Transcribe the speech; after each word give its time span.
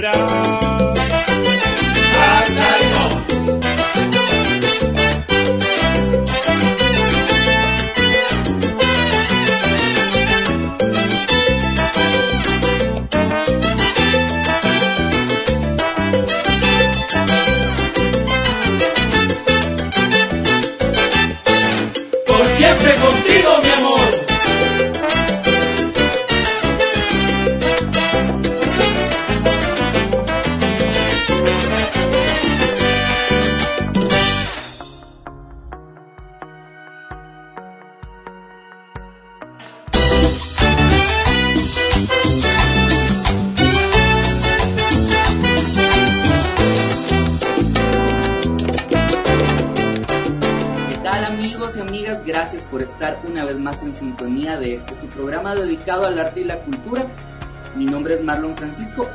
esperar. 0.00 0.69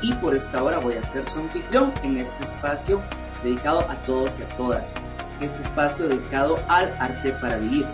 Y 0.01 0.13
por 0.13 0.35
esta 0.35 0.61
hora 0.61 0.77
voy 0.77 0.93
a 0.93 1.03
ser 1.03 1.27
su 1.27 1.39
anfitrión 1.39 1.91
en 2.03 2.17
este 2.17 2.43
espacio 2.43 3.01
dedicado 3.43 3.79
a 3.89 3.95
todos 4.05 4.31
y 4.39 4.43
a 4.43 4.57
todas. 4.57 4.93
Este 5.41 5.59
espacio 5.61 6.07
dedicado 6.07 6.59
al 6.67 6.95
arte 6.99 7.31
para 7.33 7.57
vivir. 7.57 7.87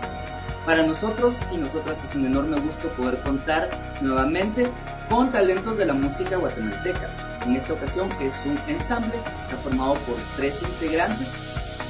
Para 0.66 0.82
nosotros 0.82 1.40
y 1.50 1.56
nosotras 1.56 2.04
es 2.04 2.14
un 2.14 2.26
enorme 2.26 2.60
gusto 2.60 2.88
poder 2.90 3.22
contar 3.22 3.70
nuevamente 4.02 4.70
con 5.08 5.32
talentos 5.32 5.78
de 5.78 5.86
la 5.86 5.94
música 5.94 6.36
guatemalteca. 6.36 7.40
En 7.46 7.56
esta 7.56 7.72
ocasión 7.72 8.12
es 8.20 8.44
un 8.44 8.58
ensamble, 8.68 9.16
está 9.16 9.56
formado 9.56 9.94
por 9.94 10.16
tres 10.36 10.62
integrantes 10.62 11.32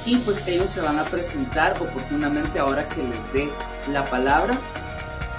y 0.05 0.15
pues 0.17 0.47
ellos 0.47 0.69
se 0.69 0.81
van 0.81 0.97
a 0.97 1.03
presentar 1.03 1.75
oportunamente 1.81 2.57
ahora 2.57 2.87
que 2.87 3.03
les 3.03 3.33
dé 3.33 3.49
la 3.91 4.05
palabra. 4.09 4.57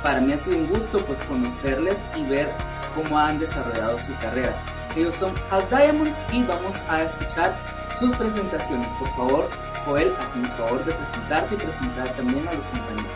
Para 0.03 0.21
mí 0.21 0.35
ha 0.35 0.37
sido 0.37 0.59
un 0.59 0.69
gusto 0.69 1.05
pues 1.07 1.23
conocerles 1.23 2.05
y 2.15 2.25
ver 2.25 2.53
cómo 2.95 3.19
han 3.19 3.39
desarrollado 3.39 3.99
su 3.99 4.15
carrera. 4.19 4.55
Ellos 4.97 5.15
son 5.15 5.35
Hal 5.51 5.65
Diamonds 5.71 6.25
y 6.33 6.43
vamos 6.45 6.81
a 6.89 7.03
escuchar 7.03 7.55
sus 7.99 8.15
presentaciones. 8.17 8.91
Por 8.95 9.09
favor, 9.11 9.49
Joel, 9.85 10.13
haznos 10.21 10.53
favor 10.53 10.85
de 10.85 10.93
presentarte 10.93 11.55
y 11.55 11.59
presentar 11.59 12.09
también 12.17 12.47
a 12.49 12.55
los 12.55 12.67
compañeros. 12.67 13.13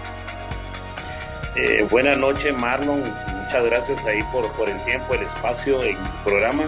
Eh, 1.57 1.87
buenas 1.91 2.19
noches, 2.19 2.57
Marlon. 2.57 3.01
Muchas 3.01 3.65
gracias 3.65 4.05
ahí 4.07 4.23
por, 4.33 4.51
por 4.53 4.69
el 4.69 4.79
tiempo, 4.85 5.15
el 5.15 5.23
espacio 5.23 5.83
el 5.83 5.97
programa. 6.25 6.65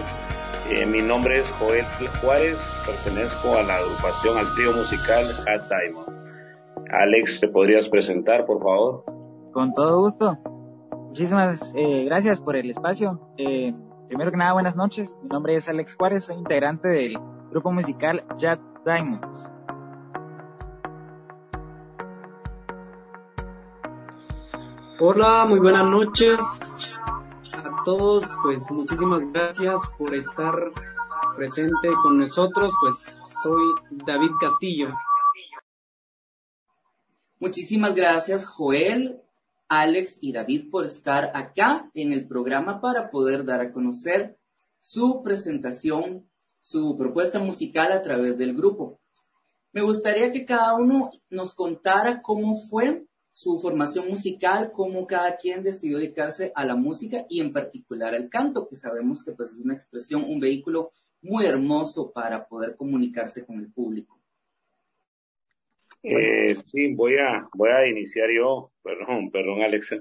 Eh, 0.69 0.85
mi 0.85 1.01
nombre 1.01 1.39
es 1.39 1.49
Joel 1.59 1.85
Juárez, 2.21 2.57
pertenezco 2.85 3.57
a 3.57 3.63
la 3.63 3.75
agrupación, 3.75 4.37
al 4.37 4.53
trío 4.55 4.71
musical 4.73 5.25
Hat 5.47 5.63
Diamond. 5.69 6.21
Alex, 6.91 7.39
¿te 7.39 7.47
podrías 7.47 7.87
presentar, 7.89 8.45
por 8.45 8.61
favor? 8.61 9.03
Con 9.53 9.73
todo 9.73 10.09
gusto. 10.09 10.37
Muchísimas 11.11 11.73
eh, 11.75 12.05
gracias 12.05 12.39
por 12.39 12.55
el 12.55 12.71
espacio. 12.71 13.19
Eh, 13.37 13.75
primero 14.07 14.31
que 14.31 14.37
nada, 14.37 14.53
buenas 14.53 14.77
noches. 14.77 15.13
Mi 15.21 15.27
nombre 15.27 15.57
es 15.57 15.67
Alex 15.67 15.97
Juárez, 15.97 16.23
soy 16.23 16.37
integrante 16.37 16.87
del 16.87 17.19
grupo 17.49 17.69
musical 17.69 18.23
Jet 18.37 18.61
Diamonds. 18.85 19.51
Hola, 25.01 25.43
muy 25.49 25.59
buenas 25.59 25.85
noches 25.85 26.97
a 27.51 27.83
todos. 27.83 28.37
Pues 28.41 28.71
muchísimas 28.71 29.29
gracias 29.33 29.93
por 29.97 30.15
estar 30.15 30.53
presente 31.35 31.89
con 32.01 32.19
nosotros. 32.19 32.73
Pues 32.79 33.19
soy 33.43 33.75
David 34.05 34.31
Castillo. 34.39 34.95
Muchísimas 37.37 37.95
gracias, 37.95 38.47
Joel, 38.47 39.21
Alex 39.71 40.19
y 40.19 40.33
David, 40.33 40.69
por 40.69 40.85
estar 40.85 41.31
acá 41.33 41.89
en 41.93 42.11
el 42.11 42.27
programa 42.27 42.81
para 42.81 43.09
poder 43.09 43.45
dar 43.45 43.61
a 43.61 43.71
conocer 43.71 44.37
su 44.81 45.23
presentación, 45.23 46.29
su 46.59 46.97
propuesta 46.97 47.39
musical 47.39 47.93
a 47.93 48.01
través 48.01 48.37
del 48.37 48.53
grupo. 48.53 48.99
Me 49.71 49.81
gustaría 49.81 50.29
que 50.33 50.43
cada 50.43 50.75
uno 50.75 51.09
nos 51.29 51.55
contara 51.55 52.21
cómo 52.21 52.57
fue 52.57 53.05
su 53.31 53.59
formación 53.59 54.09
musical, 54.09 54.73
cómo 54.73 55.07
cada 55.07 55.37
quien 55.37 55.63
decidió 55.63 55.99
dedicarse 55.99 56.51
a 56.53 56.65
la 56.65 56.75
música 56.75 57.25
y 57.29 57.39
en 57.39 57.53
particular 57.53 58.13
al 58.13 58.27
canto, 58.27 58.67
que 58.67 58.75
sabemos 58.75 59.23
que 59.23 59.31
pues, 59.31 59.53
es 59.53 59.63
una 59.63 59.73
expresión, 59.73 60.25
un 60.27 60.41
vehículo 60.41 60.91
muy 61.21 61.45
hermoso 61.45 62.11
para 62.11 62.45
poder 62.45 62.75
comunicarse 62.75 63.45
con 63.45 63.57
el 63.59 63.71
público. 63.71 64.19
Eh, 66.03 66.55
sí, 66.55 66.93
voy 66.93 67.15
a, 67.15 67.47
voy 67.53 67.69
a 67.69 67.87
iniciar 67.87 68.27
yo, 68.35 68.70
perdón, 68.83 69.31
perdón 69.31 69.61
Alexa. 69.61 69.97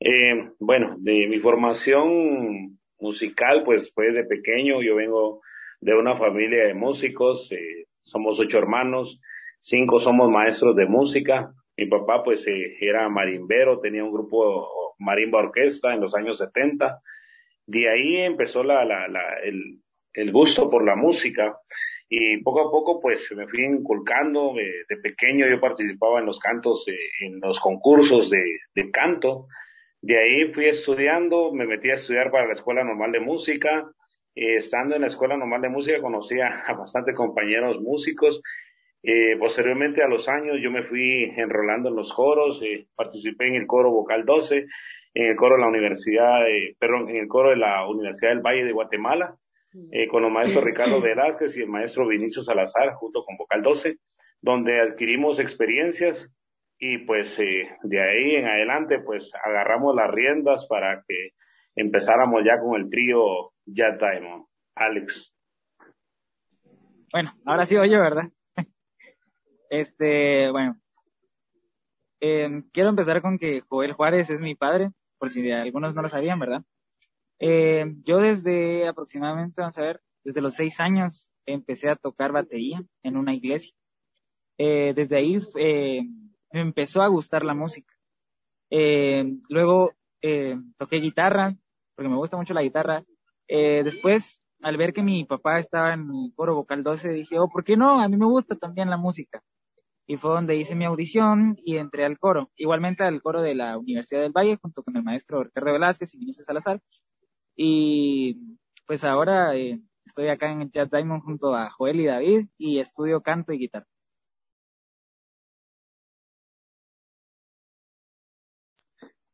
Eh, 0.00 0.50
bueno, 0.58 0.96
de 0.98 1.26
mi 1.26 1.38
formación 1.38 2.78
musical, 2.98 3.62
pues 3.64 3.92
fue 3.94 4.12
de 4.12 4.24
pequeño, 4.24 4.82
yo 4.82 4.96
vengo 4.96 5.40
de 5.80 5.94
una 5.94 6.16
familia 6.16 6.64
de 6.64 6.74
músicos, 6.74 7.50
eh, 7.52 7.86
somos 8.00 8.38
ocho 8.40 8.58
hermanos, 8.58 9.20
cinco 9.60 9.98
somos 9.98 10.30
maestros 10.30 10.76
de 10.76 10.86
música, 10.86 11.52
mi 11.76 11.86
papá 11.86 12.22
pues 12.22 12.46
eh, 12.46 12.76
era 12.80 13.08
marimbero, 13.08 13.80
tenía 13.80 14.04
un 14.04 14.12
grupo 14.12 14.94
marimba 14.98 15.40
orquesta 15.40 15.94
en 15.94 16.00
los 16.00 16.14
años 16.14 16.38
70, 16.38 17.00
de 17.66 17.88
ahí 17.90 18.16
empezó 18.18 18.62
la, 18.62 18.82
el, 19.44 19.80
el 20.12 20.32
gusto 20.32 20.70
por 20.70 20.84
la 20.84 20.96
música 20.96 21.58
y 22.08 22.38
poco 22.42 22.60
a 22.60 22.70
poco 22.70 23.00
pues 23.00 23.30
me 23.34 23.48
fui 23.48 23.64
inculcando, 23.64 24.54
de 24.54 24.96
pequeño 24.98 25.48
yo 25.48 25.60
participaba 25.60 26.20
en 26.20 26.26
los 26.26 26.38
cantos, 26.38 26.86
eh, 26.88 26.96
en 27.22 27.40
los 27.40 27.58
concursos 27.58 28.30
de, 28.30 28.42
de, 28.74 28.90
canto, 28.90 29.48
de 30.00 30.18
ahí 30.18 30.52
fui 30.52 30.66
estudiando, 30.66 31.52
me 31.52 31.66
metí 31.66 31.90
a 31.90 31.94
estudiar 31.94 32.30
para 32.30 32.46
la 32.46 32.52
Escuela 32.52 32.84
Normal 32.84 33.12
de 33.12 33.20
Música, 33.20 33.90
eh, 34.36 34.56
estando 34.56 34.94
en 34.94 35.00
la 35.00 35.06
Escuela 35.08 35.36
Normal 35.36 35.62
de 35.62 35.70
Música 35.70 36.00
conocí 36.00 36.38
a, 36.40 36.62
bastantes 36.78 37.16
compañeros 37.16 37.80
músicos, 37.80 38.40
eh, 39.02 39.36
posteriormente 39.38 40.02
a 40.02 40.08
los 40.08 40.28
años 40.28 40.58
yo 40.62 40.70
me 40.70 40.82
fui 40.82 41.32
enrolando 41.36 41.88
en 41.88 41.96
los 41.96 42.12
coros, 42.12 42.62
eh, 42.62 42.86
participé 42.94 43.48
en 43.48 43.54
el 43.54 43.66
coro 43.66 43.90
vocal 43.90 44.24
12, 44.24 44.66
en 45.14 45.26
el 45.26 45.36
coro 45.36 45.56
de 45.56 45.62
la 45.62 45.68
Universidad, 45.68 46.40
perdón, 46.78 47.08
en 47.08 47.16
el 47.16 47.28
coro 47.28 47.50
de 47.50 47.56
la 47.56 47.88
Universidad 47.88 48.30
del 48.30 48.42
Valle 48.42 48.64
de 48.64 48.72
Guatemala, 48.72 49.36
eh, 49.90 50.08
con 50.08 50.22
los 50.22 50.32
maestros 50.32 50.64
Ricardo 50.64 51.00
Velázquez 51.00 51.56
y 51.56 51.60
el 51.60 51.68
maestro 51.68 52.06
Vinicio 52.06 52.42
Salazar, 52.42 52.94
junto 52.94 53.24
con 53.24 53.36
Vocal 53.36 53.62
12, 53.62 53.98
donde 54.40 54.80
adquirimos 54.80 55.38
experiencias 55.38 56.30
y 56.78 56.98
pues 56.98 57.38
eh, 57.38 57.68
de 57.82 58.00
ahí 58.00 58.34
en 58.36 58.46
adelante 58.46 59.00
pues 59.00 59.32
agarramos 59.44 59.94
las 59.94 60.10
riendas 60.10 60.66
para 60.66 61.02
que 61.06 61.30
empezáramos 61.74 62.42
ya 62.44 62.60
con 62.60 62.80
el 62.80 62.90
trío 62.90 63.52
Jazz 63.64 63.98
Diamond. 63.98 64.44
Alex. 64.74 65.34
Bueno, 67.10 67.32
ahora 67.46 67.64
sí 67.64 67.74
yo, 67.74 67.82
¿verdad? 68.00 68.30
Este, 69.68 70.48
bueno, 70.52 70.80
eh, 72.20 72.62
quiero 72.72 72.90
empezar 72.90 73.20
con 73.20 73.36
que 73.36 73.62
Joel 73.68 73.94
Juárez 73.94 74.30
es 74.30 74.40
mi 74.40 74.54
padre, 74.54 74.90
por 75.18 75.28
si 75.30 75.50
algunos 75.50 75.92
no 75.94 76.02
lo 76.02 76.08
sabían, 76.08 76.38
¿verdad? 76.38 76.62
Eh, 77.38 77.84
yo 78.04 78.18
desde 78.18 78.88
aproximadamente, 78.88 79.60
vamos 79.60 79.78
a 79.78 79.82
ver, 79.82 80.00
desde 80.24 80.40
los 80.40 80.54
seis 80.54 80.80
años 80.80 81.30
empecé 81.46 81.88
a 81.88 81.96
tocar 81.96 82.32
batería 82.32 82.82
en 83.02 83.16
una 83.16 83.34
iglesia. 83.34 83.74
Eh, 84.58 84.92
desde 84.94 85.16
ahí 85.16 85.38
eh, 85.58 86.02
me 86.52 86.60
empezó 86.60 87.02
a 87.02 87.08
gustar 87.08 87.44
la 87.44 87.54
música. 87.54 87.92
Eh, 88.70 89.24
luego 89.48 89.92
eh, 90.22 90.56
toqué 90.78 90.96
guitarra, 90.96 91.56
porque 91.94 92.08
me 92.08 92.16
gusta 92.16 92.36
mucho 92.36 92.54
la 92.54 92.62
guitarra. 92.62 93.04
Eh, 93.48 93.82
después, 93.84 94.40
al 94.62 94.76
ver 94.76 94.92
que 94.92 95.02
mi 95.02 95.24
papá 95.24 95.58
estaba 95.58 95.94
en 95.94 96.00
el 96.10 96.32
coro 96.34 96.54
vocal 96.54 96.82
12, 96.82 97.10
dije, 97.10 97.38
oh, 97.38 97.48
¿por 97.48 97.64
qué 97.64 97.76
no? 97.76 98.00
A 98.00 98.08
mí 98.08 98.16
me 98.16 98.26
gusta 98.26 98.56
también 98.56 98.90
la 98.90 98.96
música. 98.96 99.42
Y 100.08 100.16
fue 100.16 100.30
donde 100.30 100.56
hice 100.56 100.76
mi 100.76 100.84
audición 100.84 101.56
y 101.58 101.76
entré 101.78 102.04
al 102.04 102.18
coro. 102.18 102.50
Igualmente 102.56 103.02
al 103.04 103.20
coro 103.22 103.42
de 103.42 103.54
la 103.54 103.76
Universidad 103.76 104.22
del 104.22 104.32
Valle, 104.32 104.56
junto 104.56 104.82
con 104.82 104.96
el 104.96 105.02
maestro 105.02 105.42
Ricardo 105.42 105.72
Velázquez 105.72 106.14
y 106.14 106.18
Vinicius 106.18 106.46
Salazar. 106.46 106.80
Y 107.56 108.58
pues 108.86 109.02
ahora 109.02 109.56
eh, 109.56 109.80
estoy 110.04 110.28
acá 110.28 110.52
en 110.52 110.62
el 110.62 110.70
Chat 110.70 110.90
Diamond 110.90 111.22
junto 111.24 111.54
a 111.54 111.70
Joel 111.70 112.00
y 112.00 112.06
David 112.06 112.46
y 112.58 112.78
estudio 112.78 113.22
canto 113.22 113.52
y 113.52 113.58
guitarra. 113.58 113.86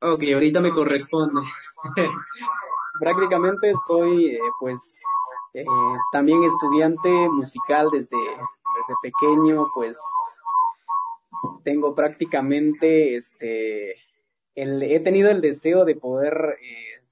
Ok, 0.01 0.25
ahorita 0.35 0.61
me 0.61 0.73
corresponde. 0.73 1.43
Prácticamente 3.01 3.73
soy, 3.87 4.35
eh, 4.35 4.41
pues, 4.59 5.01
eh, 5.55 5.65
también 6.11 6.43
estudiante 6.43 7.09
musical 7.29 7.89
desde, 7.93 8.17
desde 8.17 8.97
pequeño, 9.01 9.71
pues, 9.73 10.01
tengo 11.63 11.95
prácticamente, 11.95 13.17
este, 13.17 13.95
he 14.55 15.01
tenido 15.01 15.31
el 15.31 15.41
deseo 15.41 15.85
de 15.85 15.95
poder 15.95 16.59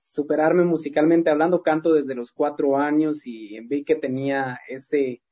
superarme 0.01 0.65
musicalmente 0.65 1.31
hablando, 1.31 1.63
canto 1.63 1.93
desde 1.93 2.15
los 2.15 2.33
cuatro 2.33 2.79
años 2.79 3.27
y 3.27 3.61
vi 3.61 3.85
que 3.85 3.95
tenía 3.95 4.59
ese, 4.69 5.23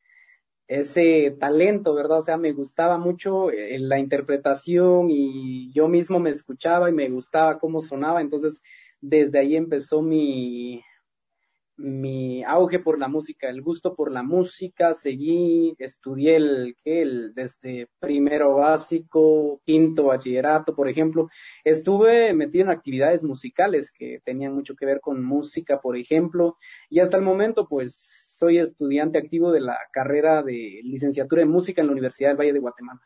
ese 0.67 1.35
talento, 1.41 1.95
¿verdad? 1.95 2.19
O 2.19 2.23
sea, 2.23 2.37
me 2.37 2.53
gustaba 2.53 2.99
mucho 2.99 3.51
eh, 3.51 3.79
la 3.79 3.99
interpretación 3.99 5.09
y 5.11 5.73
yo 5.73 5.89
mismo 5.89 6.21
me 6.21 6.31
escuchaba 6.31 6.91
y 6.91 6.93
me 6.93 7.09
gustaba 7.09 7.59
cómo 7.59 7.81
sonaba, 7.81 8.21
entonces 8.21 8.63
desde 9.01 9.39
ahí 9.39 9.57
empezó 9.57 10.03
mi, 10.03 10.83
mi 11.79 12.43
auge 12.45 12.81
por 12.81 12.99
la 12.99 13.09
música, 13.09 13.49
el 13.49 13.63
gusto 13.63 13.95
por 13.95 14.11
la 14.13 14.23
música, 14.23 14.95
seguí, 14.95 15.75
estudié 15.79 16.37
el, 16.37 16.77
el 16.85 17.35
desde 17.35 17.89
primero 18.01 18.57
básico, 18.57 19.61
quinto 19.65 20.05
bachillerato, 20.07 20.75
por 20.75 20.89
ejemplo, 20.89 21.29
estuve 21.65 22.35
metido 22.35 22.65
en 22.65 22.71
actividades 22.71 23.23
musicales 23.23 23.93
que 23.93 24.21
tenían 24.25 24.55
mucho 24.55 24.75
que 24.75 24.87
ver 24.87 25.01
con 25.01 25.25
música, 25.25 25.81
por 25.81 25.97
ejemplo, 25.97 26.57
y 26.91 26.99
hasta 26.99 27.17
el 27.17 27.23
momento 27.23 27.69
pues 27.69 27.95
soy 28.29 28.59
estudiante 28.59 29.19
activo 29.19 29.53
de 29.53 29.61
la 29.61 29.79
carrera 29.93 30.43
de 30.43 30.81
licenciatura 30.83 31.43
en 31.43 31.49
música 31.49 31.81
en 31.81 31.87
la 31.87 31.93
Universidad 31.93 32.31
del 32.31 32.39
Valle 32.39 32.53
de 32.53 32.61
Guatemala. 32.61 33.01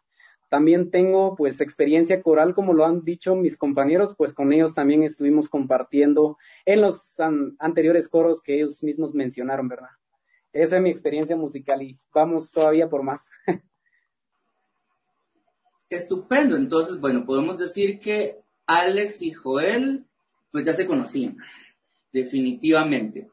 También 0.52 0.90
tengo 0.90 1.34
pues 1.34 1.62
experiencia 1.62 2.22
coral, 2.22 2.54
como 2.54 2.74
lo 2.74 2.84
han 2.84 3.06
dicho 3.06 3.34
mis 3.34 3.56
compañeros, 3.56 4.14
pues 4.14 4.34
con 4.34 4.52
ellos 4.52 4.74
también 4.74 5.02
estuvimos 5.02 5.48
compartiendo 5.48 6.36
en 6.66 6.82
los 6.82 7.18
anteriores 7.58 8.06
coros 8.06 8.42
que 8.42 8.56
ellos 8.56 8.82
mismos 8.82 9.14
mencionaron, 9.14 9.66
¿verdad? 9.66 9.88
Esa 10.52 10.76
es 10.76 10.82
mi 10.82 10.90
experiencia 10.90 11.36
musical 11.36 11.80
y 11.80 11.96
vamos 12.12 12.52
todavía 12.52 12.90
por 12.90 13.02
más. 13.02 13.30
Estupendo, 15.88 16.54
entonces, 16.54 17.00
bueno, 17.00 17.24
podemos 17.24 17.56
decir 17.56 17.98
que 17.98 18.42
Alex 18.66 19.22
y 19.22 19.30
Joel 19.30 20.04
pues 20.50 20.66
ya 20.66 20.74
se 20.74 20.84
conocían, 20.84 21.38
definitivamente. 22.12 23.30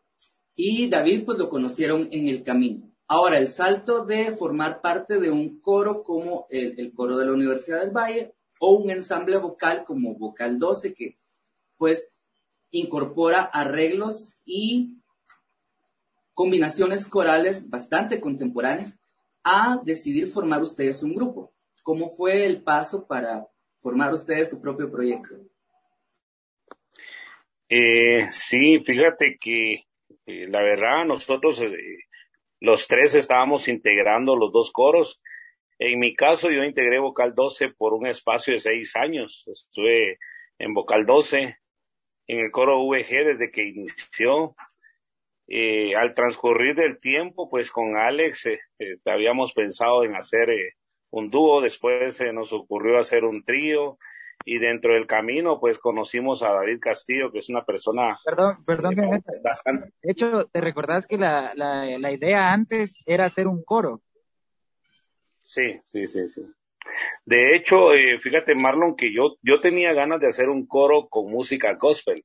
Y 0.55 0.87
David 0.87 1.25
pues 1.25 1.37
lo 1.37 1.49
conocieron 1.49 2.07
en 2.13 2.29
el 2.29 2.43
camino. 2.43 2.88
Ahora, 3.11 3.39
el 3.39 3.47
salto 3.47 4.05
de 4.05 4.35
formar 4.35 4.81
parte 4.81 5.19
de 5.19 5.31
un 5.31 5.59
coro 5.59 6.03
como 6.03 6.45
el, 6.51 6.93
coro 6.93 7.17
de 7.17 7.25
la 7.25 7.31
Universidad 7.31 7.81
del 7.81 7.89
Valle 7.89 8.35
o 8.59 8.73
un 8.73 8.91
ensamble 8.91 9.35
vocal 9.37 9.83
como 9.83 10.13
Vocal 10.13 10.59
12 10.59 10.93
que 10.93 11.17
pues 11.75 12.07
incorpora 12.69 13.41
arreglos 13.41 14.37
y 14.45 14.99
combinaciones 16.35 17.07
corales 17.07 17.67
bastante 17.67 18.19
contemporáneas 18.19 18.99
a 19.43 19.81
decidir 19.83 20.27
formar 20.27 20.61
ustedes 20.61 21.01
un 21.01 21.15
grupo. 21.15 21.51
¿Cómo 21.81 22.09
fue 22.09 22.45
el 22.45 22.61
paso 22.61 23.07
para 23.07 23.47
formar 23.79 24.13
ustedes 24.13 24.51
su 24.51 24.61
propio 24.61 24.91
proyecto? 24.91 25.35
Eh, 27.67 28.27
sí, 28.29 28.83
fíjate 28.85 29.39
que 29.41 29.87
eh, 30.27 30.47
la 30.47 30.61
verdad 30.61 31.05
nosotros 31.05 31.59
eh, 31.61 31.71
los 32.59 32.87
tres 32.87 33.15
estábamos 33.15 33.67
integrando 33.67 34.35
los 34.35 34.51
dos 34.51 34.71
coros. 34.71 35.21
En 35.77 35.99
mi 35.99 36.15
caso, 36.15 36.51
yo 36.51 36.63
integré 36.63 36.99
Vocal 36.99 37.33
12 37.33 37.69
por 37.69 37.93
un 37.93 38.05
espacio 38.05 38.53
de 38.53 38.59
seis 38.59 38.95
años. 38.95 39.45
Estuve 39.47 40.19
en 40.57 40.73
Vocal 40.73 41.05
12, 41.05 41.57
en 42.27 42.39
el 42.39 42.51
coro 42.51 42.85
VG 42.85 43.25
desde 43.25 43.51
que 43.51 43.67
inició. 43.67 44.55
Eh, 45.47 45.95
al 45.95 46.13
transcurrir 46.13 46.75
del 46.75 46.99
tiempo, 46.99 47.49
pues 47.49 47.71
con 47.71 47.97
Alex 47.97 48.45
eh, 48.45 48.59
este, 48.77 49.09
habíamos 49.09 49.53
pensado 49.53 50.03
en 50.03 50.15
hacer 50.15 50.51
eh, 50.51 50.73
un 51.09 51.31
dúo, 51.31 51.59
después 51.61 52.17
se 52.17 52.31
nos 52.33 52.53
ocurrió 52.53 52.99
hacer 52.99 53.23
un 53.23 53.43
trío, 53.43 53.97
y 54.45 54.59
dentro 54.59 54.93
del 54.93 55.07
camino 55.07 55.59
pues 55.59 55.77
conocimos 55.77 56.43
a 56.43 56.53
David 56.53 56.79
Castillo, 56.79 57.31
que 57.31 57.39
es 57.39 57.49
una 57.49 57.63
persona... 57.65 58.17
Perdón, 58.23 58.63
perdón, 58.65 58.95
bastante... 59.43 59.91
de 60.01 60.11
hecho, 60.11 60.45
¿te 60.51 60.61
recordás 60.61 61.07
que 61.07 61.17
la, 61.17 61.53
la, 61.55 61.85
la 61.97 62.11
idea 62.11 62.51
antes 62.51 62.95
era 63.05 63.25
hacer 63.25 63.47
un 63.47 63.63
coro? 63.63 64.01
Sí, 65.41 65.79
sí, 65.83 66.05
sí, 66.07 66.27
sí. 66.29 66.41
De 67.25 67.55
hecho, 67.55 67.93
eh, 67.93 68.19
fíjate 68.19 68.55
Marlon 68.55 68.95
que 68.95 69.13
yo, 69.13 69.37
yo 69.41 69.59
tenía 69.59 69.93
ganas 69.93 70.19
de 70.19 70.27
hacer 70.27 70.49
un 70.49 70.65
coro 70.65 71.07
con 71.09 71.31
música 71.31 71.73
gospel 71.75 72.23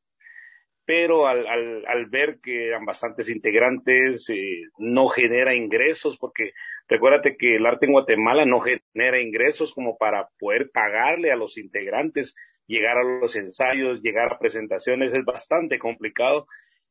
pero 0.87 1.26
al, 1.26 1.47
al, 1.47 1.85
al, 1.87 2.07
ver 2.07 2.41
que 2.41 2.69
eran 2.69 2.85
bastantes 2.85 3.31
integrantes, 3.31 4.29
eh, 4.29 4.64
no 4.79 5.09
genera 5.09 5.55
ingresos, 5.55 6.19
porque 6.19 6.53
recuérdate 6.88 7.37
que 7.37 7.57
el 7.57 7.67
arte 7.67 7.87
en 7.87 7.93
Guatemala 7.93 8.45
no 8.45 8.61
genera 8.61 9.21
ingresos 9.21 9.73
como 9.73 9.97
para 9.97 10.29
poder 10.38 10.71
pagarle 10.71 11.33
a 11.33 11.37
los 11.37 11.57
integrantes, 11.57 12.35
llegar 12.67 12.99
a 12.99 13.05
los 13.05 13.35
ensayos, 13.37 14.03
llegar 14.03 14.33
a 14.33 14.38
presentaciones, 14.38 15.14
es 15.14 15.25
bastante 15.25 15.79
complicado. 15.79 16.47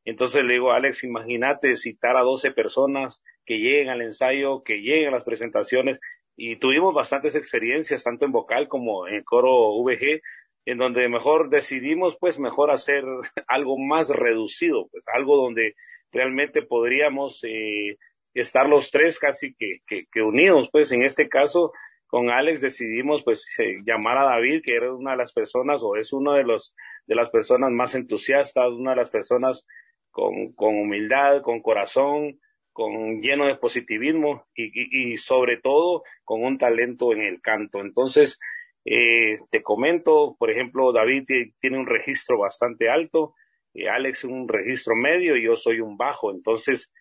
Entonces 0.06 0.44
le 0.44 0.54
digo, 0.54 0.72
Alex, 0.72 1.04
imagínate 1.04 1.76
citar 1.76 2.18
a 2.18 2.22
12 2.22 2.52
personas 2.52 3.24
que 3.46 3.60
lleguen 3.60 3.90
al 3.90 4.02
ensayo, 4.02 4.64
que 4.64 4.82
lleguen 4.82 5.10
a 5.10 5.12
las 5.12 5.24
presentaciones, 5.24 6.00
y 6.36 6.56
tuvimos 6.56 6.94
bastantes 6.94 7.36
experiencias, 7.36 8.04
tanto 8.04 8.26
en 8.26 8.32
vocal 8.32 8.68
como 8.68 9.08
en 9.08 9.24
coro 9.24 9.82
VG, 9.84 10.22
en 10.66 10.78
donde 10.78 11.08
mejor 11.10 11.50
decidimos, 11.50 12.18
pues, 12.20 12.40
mejor 12.40 12.72
hacer 12.72 13.04
algo 13.48 13.78
más 13.78 14.10
reducido, 14.10 14.88
pues, 14.92 15.06
algo 15.14 15.38
donde 15.38 15.76
realmente 16.12 16.62
podríamos 16.62 17.44
eh, 17.44 17.98
estar 18.34 18.68
los 18.68 18.92
tres 18.92 19.20
casi 19.20 19.54
que, 19.56 19.80
que, 19.86 20.22
unidos, 20.22 20.70
pues, 20.72 20.92
en 20.92 21.04
este 21.04 21.28
caso, 21.28 21.72
con 22.08 22.30
Alex 22.30 22.62
decidimos, 22.62 23.24
pues, 23.24 23.48
eh, 23.60 23.80
llamar 23.86 24.18
a 24.18 24.26
David, 24.26 24.62
que 24.64 24.76
era 24.76 24.94
una 24.94 25.12
de 25.12 25.18
las 25.18 25.34
personas, 25.34 25.82
o 25.84 25.96
es 25.96 26.14
una 26.14 26.36
de 26.36 26.44
los, 26.44 26.76
de 27.08 27.16
las 27.16 27.30
personas 27.30 27.72
más 27.72 27.96
entusiastas, 27.96 28.70
una 28.70 28.92
de 28.92 28.98
las 28.98 29.10
personas 29.10 29.66
con, 30.12 30.54
con 30.54 30.76
humildad, 30.76 31.42
con 31.42 31.62
corazón, 31.62 32.40
con 32.74 33.22
lleno 33.22 33.46
de 33.46 33.56
positivismo 33.56 34.48
y, 34.56 35.12
y, 35.14 35.18
sobre 35.18 35.60
todo 35.62 36.04
con 36.24 36.44
un 36.44 36.58
talento 36.58 37.14
en 37.14 37.22
el 37.22 37.40
canto. 37.40 37.80
Entonces, 37.80 38.40
eh, 38.86 39.38
te 39.50 39.62
comento, 39.64 40.36
por 40.38 40.52
ejemplo, 40.52 40.92
David 40.92 41.24
tiene 41.60 41.78
un 41.78 41.88
registro 41.88 42.38
bastante 42.40 42.90
alto, 42.90 43.34
eh, 43.74 43.90
Alex 43.90 44.24
un 44.24 44.48
registro 44.48 44.96
medio 44.96 45.36
y 45.36 45.46
yo 45.46 45.56
soy 45.56 45.80
un 45.80 45.98
bajo. 45.98 46.32
Entonces, 46.32 46.92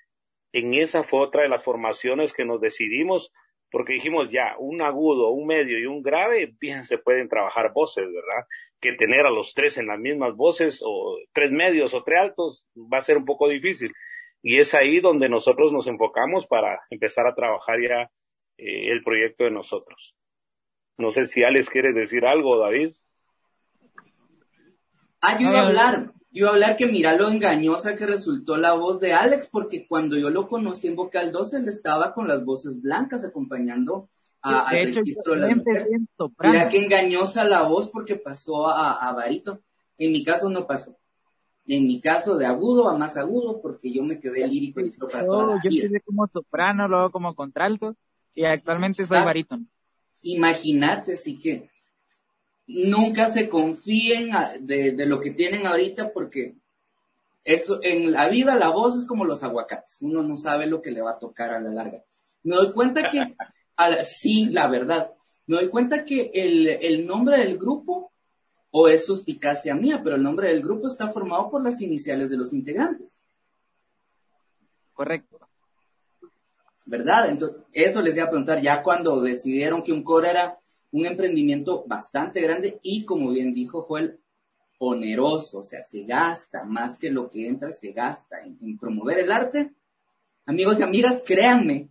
en 0.52 0.74
esa 0.74 1.02
fue 1.02 1.20
otra 1.20 1.42
de 1.42 1.48
las 1.48 1.64
formaciones 1.64 2.32
que 2.32 2.44
nos 2.44 2.60
decidimos 2.60 3.32
porque 3.72 3.94
dijimos 3.94 4.30
ya, 4.30 4.54
un 4.58 4.82
agudo, 4.82 5.30
un 5.30 5.46
medio 5.46 5.78
y 5.78 5.86
un 5.86 6.02
grave, 6.02 6.54
bien 6.60 6.84
se 6.84 6.98
pueden 6.98 7.28
trabajar 7.28 7.72
voces, 7.72 8.06
¿verdad? 8.06 8.46
Que 8.80 8.92
tener 8.92 9.26
a 9.26 9.30
los 9.30 9.54
tres 9.54 9.78
en 9.78 9.86
las 9.86 9.98
mismas 9.98 10.36
voces, 10.36 10.82
o 10.86 11.16
tres 11.32 11.50
medios 11.50 11.94
o 11.94 12.04
tres 12.04 12.20
altos, 12.20 12.66
va 12.76 12.98
a 12.98 13.02
ser 13.02 13.16
un 13.16 13.24
poco 13.24 13.48
difícil. 13.48 13.90
Y 14.42 14.58
es 14.58 14.74
ahí 14.74 15.00
donde 15.00 15.30
nosotros 15.30 15.72
nos 15.72 15.86
enfocamos 15.86 16.46
para 16.46 16.82
empezar 16.90 17.26
a 17.26 17.34
trabajar 17.34 17.80
ya 17.80 18.02
eh, 18.58 18.92
el 18.92 19.02
proyecto 19.02 19.44
de 19.44 19.52
nosotros. 19.52 20.14
No 21.02 21.10
sé 21.10 21.24
si 21.24 21.42
Alex 21.42 21.68
quiere 21.68 21.92
decir 21.92 22.24
algo, 22.24 22.58
David. 22.58 22.94
Ah, 25.20 25.36
yo 25.36 25.48
iba 25.48 25.60
a 25.60 25.66
hablar, 25.66 26.12
yo 26.30 26.44
iba 26.44 26.50
a 26.50 26.52
hablar 26.52 26.76
que 26.76 26.86
mira 26.86 27.16
lo 27.16 27.28
engañosa 27.28 27.96
que 27.96 28.06
resultó 28.06 28.56
la 28.56 28.74
voz 28.74 29.00
de 29.00 29.12
Alex, 29.12 29.48
porque 29.50 29.84
cuando 29.86 30.16
yo 30.16 30.30
lo 30.30 30.46
conocí 30.46 30.86
en 30.86 30.94
Vocal 30.94 31.32
12, 31.32 31.58
él 31.58 31.68
estaba 31.68 32.14
con 32.14 32.28
las 32.28 32.44
voces 32.44 32.80
blancas 32.80 33.24
acompañando 33.24 34.08
a, 34.40 34.68
al 34.68 34.94
registro 34.94 35.34
de 35.34 35.40
la 35.40 35.56
mujer. 35.56 35.88
Mira 36.40 36.68
qué 36.68 36.84
engañosa 36.84 37.42
la 37.42 37.62
voz 37.62 37.90
porque 37.90 38.14
pasó 38.14 38.68
a, 38.68 39.08
a 39.08 39.12
Barito. 39.12 39.60
En 39.98 40.12
mi 40.12 40.22
caso 40.22 40.48
no 40.48 40.66
pasó 40.68 40.96
en 41.66 41.86
mi 41.86 42.00
caso 42.00 42.36
de 42.36 42.46
agudo 42.46 42.88
a 42.88 42.96
más 42.96 43.16
agudo, 43.16 43.60
porque 43.60 43.92
yo 43.92 44.02
me 44.02 44.18
quedé 44.18 44.46
lírico 44.46 44.80
y 44.80 44.90
para 44.90 45.24
toda 45.24 45.60
Yo 45.62 45.70
empecé 45.70 46.00
como 46.00 46.26
soprano, 46.26 46.88
luego 46.88 47.10
como 47.10 47.34
contralto, 47.34 47.96
y 48.34 48.44
actualmente 48.44 49.06
soy 49.06 49.20
barítono. 49.20 49.66
Imagínate, 50.22 51.14
así 51.14 51.38
que 51.38 51.70
nunca 52.66 53.26
se 53.26 53.48
confíen 53.48 54.30
de, 54.60 54.92
de, 54.92 55.06
lo 55.06 55.20
que 55.20 55.30
tienen 55.30 55.66
ahorita, 55.66 56.12
porque 56.12 56.56
eso, 57.44 57.80
en 57.82 58.12
la 58.12 58.28
vida 58.28 58.54
la 58.54 58.70
voz 58.70 58.96
es 58.96 59.06
como 59.06 59.24
los 59.24 59.42
aguacates, 59.42 59.98
uno 60.02 60.22
no 60.22 60.36
sabe 60.36 60.66
lo 60.66 60.80
que 60.80 60.92
le 60.92 61.02
va 61.02 61.12
a 61.12 61.18
tocar 61.18 61.52
a 61.52 61.60
la 61.60 61.70
larga. 61.70 62.04
Me 62.44 62.56
doy 62.56 62.72
cuenta 62.72 63.08
que, 63.08 63.36
sí, 64.04 64.46
la 64.46 64.68
verdad, 64.68 65.10
me 65.46 65.56
doy 65.56 65.68
cuenta 65.68 66.04
que 66.04 66.30
el, 66.34 66.68
el 66.68 67.06
nombre 67.06 67.38
del 67.38 67.58
grupo 67.58 68.12
o 68.70 68.88
es 68.88 69.04
suspicacia 69.04 69.74
mía, 69.74 70.00
pero 70.02 70.16
el 70.16 70.22
nombre 70.22 70.48
del 70.48 70.62
grupo 70.62 70.88
está 70.88 71.08
formado 71.08 71.50
por 71.50 71.62
las 71.62 71.80
iniciales 71.82 72.30
de 72.30 72.38
los 72.38 72.52
integrantes. 72.52 73.22
Correcto. 74.94 75.41
¿Verdad? 76.86 77.30
Entonces, 77.30 77.62
eso 77.72 78.02
les 78.02 78.16
iba 78.16 78.26
a 78.26 78.30
preguntar 78.30 78.60
ya 78.60 78.82
cuando 78.82 79.20
decidieron 79.20 79.82
que 79.82 79.92
un 79.92 80.02
coro 80.02 80.26
era 80.26 80.58
un 80.90 81.06
emprendimiento 81.06 81.84
bastante 81.86 82.40
grande 82.40 82.78
y, 82.82 83.04
como 83.04 83.30
bien 83.30 83.54
dijo 83.54 83.82
Joel, 83.82 84.20
oneroso, 84.78 85.60
o 85.60 85.62
sea, 85.62 85.82
se 85.82 86.02
gasta 86.02 86.64
más 86.64 86.96
que 86.96 87.10
lo 87.10 87.30
que 87.30 87.46
entra, 87.46 87.70
se 87.70 87.92
gasta 87.92 88.40
en, 88.40 88.78
promover 88.78 89.20
el 89.20 89.30
arte. 89.30 89.72
Amigos 90.44 90.80
y 90.80 90.82
amigas, 90.82 91.22
créanme 91.24 91.88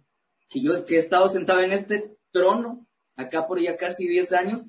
que 0.50 0.62
yo 0.62 0.86
que 0.86 0.95
he 0.95 1.00
estado 1.00 1.29
sentado 1.29 1.62
en 1.62 1.71
este 1.71 2.17
trono 2.31 2.86
acá 3.15 3.48
por 3.48 3.62
ya 3.62 3.77
casi 3.77 4.07
10 4.07 4.33
años, 4.33 4.65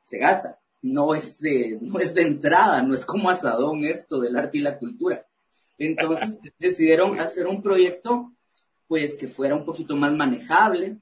se 0.00 0.18
gasta 0.18 0.60
no 0.86 1.14
es 1.14 1.40
de, 1.40 1.78
no 1.80 1.98
es 1.98 2.14
de 2.14 2.22
entrada, 2.22 2.82
no 2.82 2.94
es 2.94 3.04
como 3.04 3.30
asadón 3.30 3.84
esto 3.84 4.20
del 4.20 4.36
arte 4.36 4.58
y 4.58 4.62
la 4.62 4.78
cultura. 4.78 5.26
Entonces 5.78 6.38
decidieron 6.58 7.18
hacer 7.18 7.46
un 7.46 7.62
proyecto 7.62 8.32
pues 8.88 9.16
que 9.16 9.28
fuera 9.28 9.54
un 9.54 9.64
poquito 9.64 9.96
más 9.96 10.14
manejable, 10.14 10.98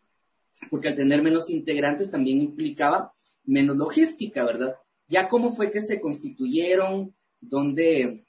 porque 0.70 0.88
al 0.88 0.94
tener 0.94 1.22
menos 1.22 1.50
integrantes 1.50 2.10
también 2.10 2.40
implicaba 2.40 3.14
menos 3.44 3.76
logística, 3.76 4.44
¿verdad? 4.44 4.76
Ya 5.08 5.28
cómo 5.28 5.52
fue 5.52 5.70
que 5.70 5.80
se 5.80 6.00
constituyeron, 6.00 7.14
dónde, 7.40 8.24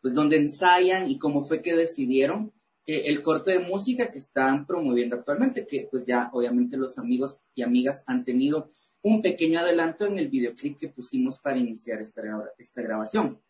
pues 0.00 0.14
dónde 0.14 0.36
ensayan 0.36 1.10
y 1.10 1.18
cómo 1.18 1.42
fue 1.44 1.60
que 1.60 1.74
decidieron 1.74 2.52
eh, 2.86 3.04
el 3.06 3.22
corte 3.22 3.52
de 3.52 3.60
música 3.60 4.10
que 4.10 4.18
están 4.18 4.66
promoviendo 4.66 5.16
actualmente, 5.16 5.66
que 5.66 5.88
pues 5.90 6.04
ya 6.04 6.30
obviamente 6.32 6.76
los 6.76 6.98
amigos 6.98 7.40
y 7.54 7.62
amigas 7.62 8.04
han 8.06 8.22
tenido 8.22 8.70
un 9.02 9.22
pequeño 9.22 9.60
adelanto 9.60 10.06
en 10.06 10.18
el 10.18 10.28
videoclip 10.28 10.78
que 10.78 10.88
pusimos 10.88 11.38
para 11.38 11.58
iniciar 11.58 12.00
esta, 12.00 12.22
esta 12.58 12.82
grabación. 12.82 13.40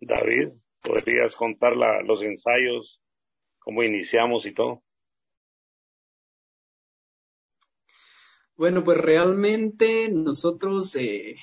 David, 0.00 0.50
¿podrías 0.84 1.34
contar 1.34 1.74
los 2.04 2.22
ensayos, 2.22 3.00
cómo 3.58 3.82
iniciamos 3.82 4.46
y 4.46 4.52
todo? 4.52 4.82
Bueno, 8.56 8.84
pues 8.84 8.98
realmente 8.98 10.08
nosotros 10.12 10.94
eh, 10.94 11.36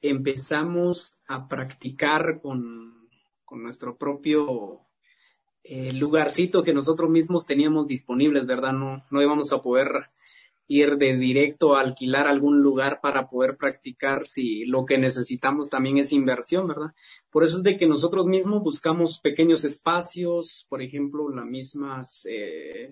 empezamos 0.00 1.24
a 1.26 1.48
practicar 1.48 2.40
con, 2.40 3.08
con 3.44 3.62
nuestro 3.64 3.96
propio 3.96 4.86
el 5.64 5.98
lugarcito 5.98 6.62
que 6.62 6.74
nosotros 6.74 7.10
mismos 7.10 7.46
teníamos 7.46 7.86
disponibles, 7.86 8.46
¿verdad? 8.46 8.72
No, 8.72 9.02
no 9.10 9.22
íbamos 9.22 9.52
a 9.52 9.62
poder 9.62 10.06
ir 10.68 10.96
de 10.96 11.16
directo 11.16 11.76
a 11.76 11.80
alquilar 11.80 12.26
algún 12.26 12.62
lugar 12.62 13.00
para 13.02 13.28
poder 13.28 13.56
practicar 13.56 14.24
si 14.24 14.64
lo 14.64 14.84
que 14.84 14.98
necesitamos 14.98 15.68
también 15.68 15.98
es 15.98 16.12
inversión, 16.12 16.66
¿verdad? 16.66 16.92
Por 17.30 17.44
eso 17.44 17.58
es 17.58 17.62
de 17.62 17.76
que 17.76 17.86
nosotros 17.86 18.26
mismos 18.26 18.62
buscamos 18.62 19.18
pequeños 19.20 19.64
espacios, 19.64 20.66
por 20.68 20.82
ejemplo, 20.82 21.28
las 21.28 21.46
mismas 21.46 22.26
eh, 22.30 22.90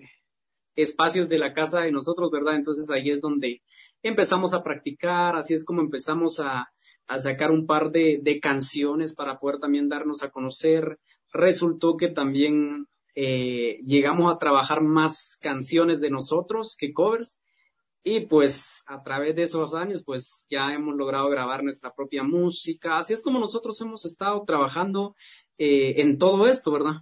espacios 0.75 1.29
de 1.29 1.39
la 1.39 1.53
casa 1.53 1.81
de 1.81 1.91
nosotros, 1.91 2.29
¿verdad? 2.31 2.55
Entonces 2.55 2.89
ahí 2.89 3.09
es 3.09 3.21
donde 3.21 3.61
empezamos 4.03 4.53
a 4.53 4.63
practicar, 4.63 5.35
así 5.35 5.53
es 5.53 5.63
como 5.63 5.81
empezamos 5.81 6.39
a, 6.39 6.71
sacar 7.19 7.51
un 7.51 7.65
par 7.65 7.91
de, 7.91 8.21
de 8.23 8.39
canciones 8.39 9.13
para 9.13 9.37
poder 9.37 9.59
también 9.59 9.89
darnos 9.89 10.23
a 10.23 10.29
conocer, 10.29 10.97
resultó 11.33 11.97
que 11.97 12.07
también 12.07 12.87
eh, 13.15 13.79
llegamos 13.83 14.33
a 14.33 14.37
trabajar 14.37 14.81
más 14.81 15.37
canciones 15.41 15.99
de 15.99 16.09
nosotros 16.09 16.77
que 16.77 16.93
covers 16.93 17.41
y 18.03 18.21
pues 18.21 18.83
a 18.87 19.03
través 19.03 19.35
de 19.35 19.43
esos 19.43 19.73
años 19.73 20.03
pues 20.03 20.47
ya 20.49 20.73
hemos 20.73 20.95
logrado 20.95 21.29
grabar 21.29 21.63
nuestra 21.63 21.93
propia 21.93 22.23
música. 22.23 22.97
Así 22.97 23.13
es 23.13 23.21
como 23.21 23.39
nosotros 23.39 23.79
hemos 23.81 24.05
estado 24.05 24.43
trabajando 24.45 25.15
eh, 25.57 26.01
en 26.01 26.17
todo 26.17 26.47
esto, 26.47 26.71
¿verdad? 26.71 26.95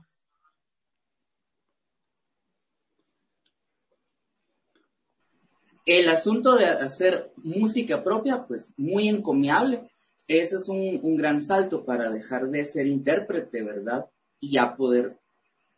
El 5.86 6.08
asunto 6.10 6.56
de 6.56 6.66
hacer 6.66 7.32
música 7.38 8.04
propia, 8.04 8.46
pues 8.46 8.74
muy 8.78 9.08
encomiable. 9.08 9.90
Ese 10.28 10.58
es 10.58 10.70
un, 10.70 11.00
un 11.02 11.18
gran 11.18 11.42
salto 11.42 11.84
para 11.84 12.12
dejar 12.12 12.48
de 12.50 12.64
ser 12.64 12.86
intérprete, 12.86 13.64
¿verdad? 13.64 14.08
y 14.40 14.58
a 14.58 14.76
poder 14.76 15.18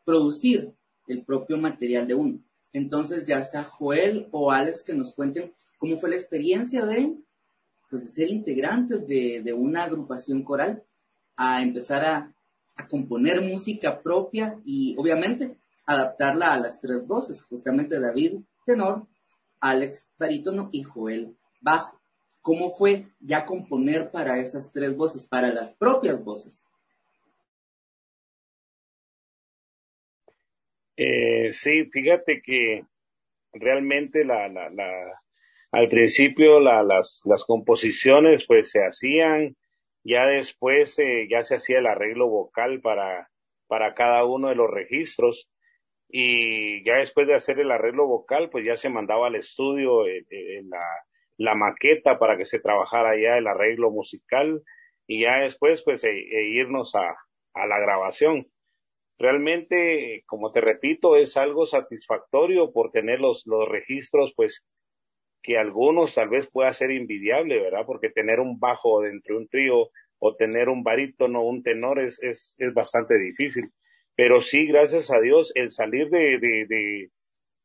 producir 0.05 0.73
el 1.07 1.23
propio 1.23 1.57
material 1.57 2.07
de 2.07 2.15
uno. 2.15 2.39
Entonces, 2.73 3.25
ya 3.25 3.43
sea 3.43 3.63
Joel 3.63 4.27
o 4.31 4.51
Alex 4.51 4.83
que 4.83 4.93
nos 4.93 5.13
cuenten 5.13 5.53
cómo 5.77 5.97
fue 5.97 6.09
la 6.09 6.15
experiencia 6.15 6.85
de, 6.85 7.17
pues, 7.89 8.03
de 8.03 8.07
ser 8.07 8.29
integrantes 8.29 9.05
de, 9.07 9.53
una 9.53 9.83
agrupación 9.83 10.43
coral, 10.43 10.83
a 11.35 11.61
empezar 11.61 12.05
a, 12.05 12.35
a, 12.75 12.87
componer 12.87 13.41
música 13.41 14.01
propia 14.01 14.59
y 14.63 14.95
obviamente 14.97 15.57
adaptarla 15.85 16.53
a 16.53 16.59
las 16.59 16.79
tres 16.79 17.05
voces, 17.05 17.41
justamente 17.43 17.99
David 17.99 18.41
tenor, 18.65 19.07
Alex 19.59 20.09
barítono 20.17 20.69
y 20.71 20.83
Joel 20.83 21.35
bajo. 21.61 21.99
¿Cómo 22.41 22.71
fue 22.71 23.07
ya 23.19 23.45
componer 23.45 24.11
para 24.11 24.39
esas 24.39 24.71
tres 24.71 24.95
voces, 24.95 25.25
para 25.25 25.53
las 25.53 25.71
propias 25.71 26.23
voces? 26.23 26.67
Eh, 31.03 31.51
sí, 31.51 31.85
fíjate 31.85 32.43
que 32.43 32.83
realmente 33.53 34.23
la, 34.23 34.47
la, 34.49 34.69
la 34.69 35.21
al 35.71 35.89
principio 35.89 36.59
la, 36.59 36.83
las, 36.83 37.23
las 37.25 37.43
composiciones 37.45 38.45
pues 38.45 38.69
se 38.69 38.85
hacían, 38.85 39.55
ya 40.03 40.27
después 40.27 40.99
eh, 40.99 41.27
ya 41.27 41.41
se 41.41 41.55
hacía 41.55 41.79
el 41.79 41.87
arreglo 41.87 42.27
vocal 42.27 42.81
para, 42.81 43.29
para 43.67 43.95
cada 43.95 44.25
uno 44.25 44.49
de 44.49 44.55
los 44.55 44.69
registros 44.69 45.49
y 46.07 46.83
ya 46.85 46.97
después 46.97 47.25
de 47.27 47.35
hacer 47.35 47.59
el 47.59 47.71
arreglo 47.71 48.05
vocal, 48.05 48.51
pues 48.51 48.63
ya 48.63 48.75
se 48.75 48.89
mandaba 48.89 49.27
al 49.27 49.35
estudio 49.35 50.05
eh, 50.05 50.25
eh, 50.29 50.61
la, 51.37 51.55
maqueta 51.55 52.19
para 52.19 52.37
que 52.37 52.45
se 52.45 52.59
trabajara 52.59 53.19
ya 53.19 53.37
el 53.37 53.47
arreglo 53.47 53.89
musical 53.89 54.61
y 55.07 55.21
ya 55.23 55.39
después 55.39 55.81
pues 55.83 56.03
e, 56.03 56.11
e 56.11 56.49
irnos 56.49 56.93
a 56.95 57.65
la 57.65 57.79
grabación. 57.79 58.45
Realmente, 59.21 60.23
como 60.25 60.51
te 60.51 60.61
repito, 60.61 61.15
es 61.15 61.37
algo 61.37 61.65
satisfactorio 61.65 62.71
por 62.71 62.91
tener 62.91 63.19
los, 63.19 63.45
los 63.45 63.69
registros, 63.69 64.33
pues 64.35 64.63
que 65.43 65.57
algunos 65.57 66.15
tal 66.15 66.29
vez 66.29 66.47
pueda 66.47 66.73
ser 66.73 66.91
invidiable, 66.91 67.59
¿verdad? 67.61 67.85
Porque 67.85 68.09
tener 68.09 68.39
un 68.39 68.59
bajo 68.59 69.01
dentro 69.01 69.35
de 69.35 69.41
un 69.41 69.47
trío 69.47 69.89
o 70.19 70.35
tener 70.35 70.69
un 70.69 70.83
barítono, 70.83 71.43
un 71.43 71.63
tenor 71.63 71.99
es, 71.99 72.21
es, 72.21 72.55
es 72.59 72.73
bastante 72.73 73.17
difícil 73.17 73.71
pero 74.15 74.41
sí, 74.41 74.67
gracias 74.67 75.11
a 75.11 75.19
Dios, 75.19 75.51
el 75.55 75.71
salir 75.71 76.09
de, 76.09 76.37
de, 76.39 77.09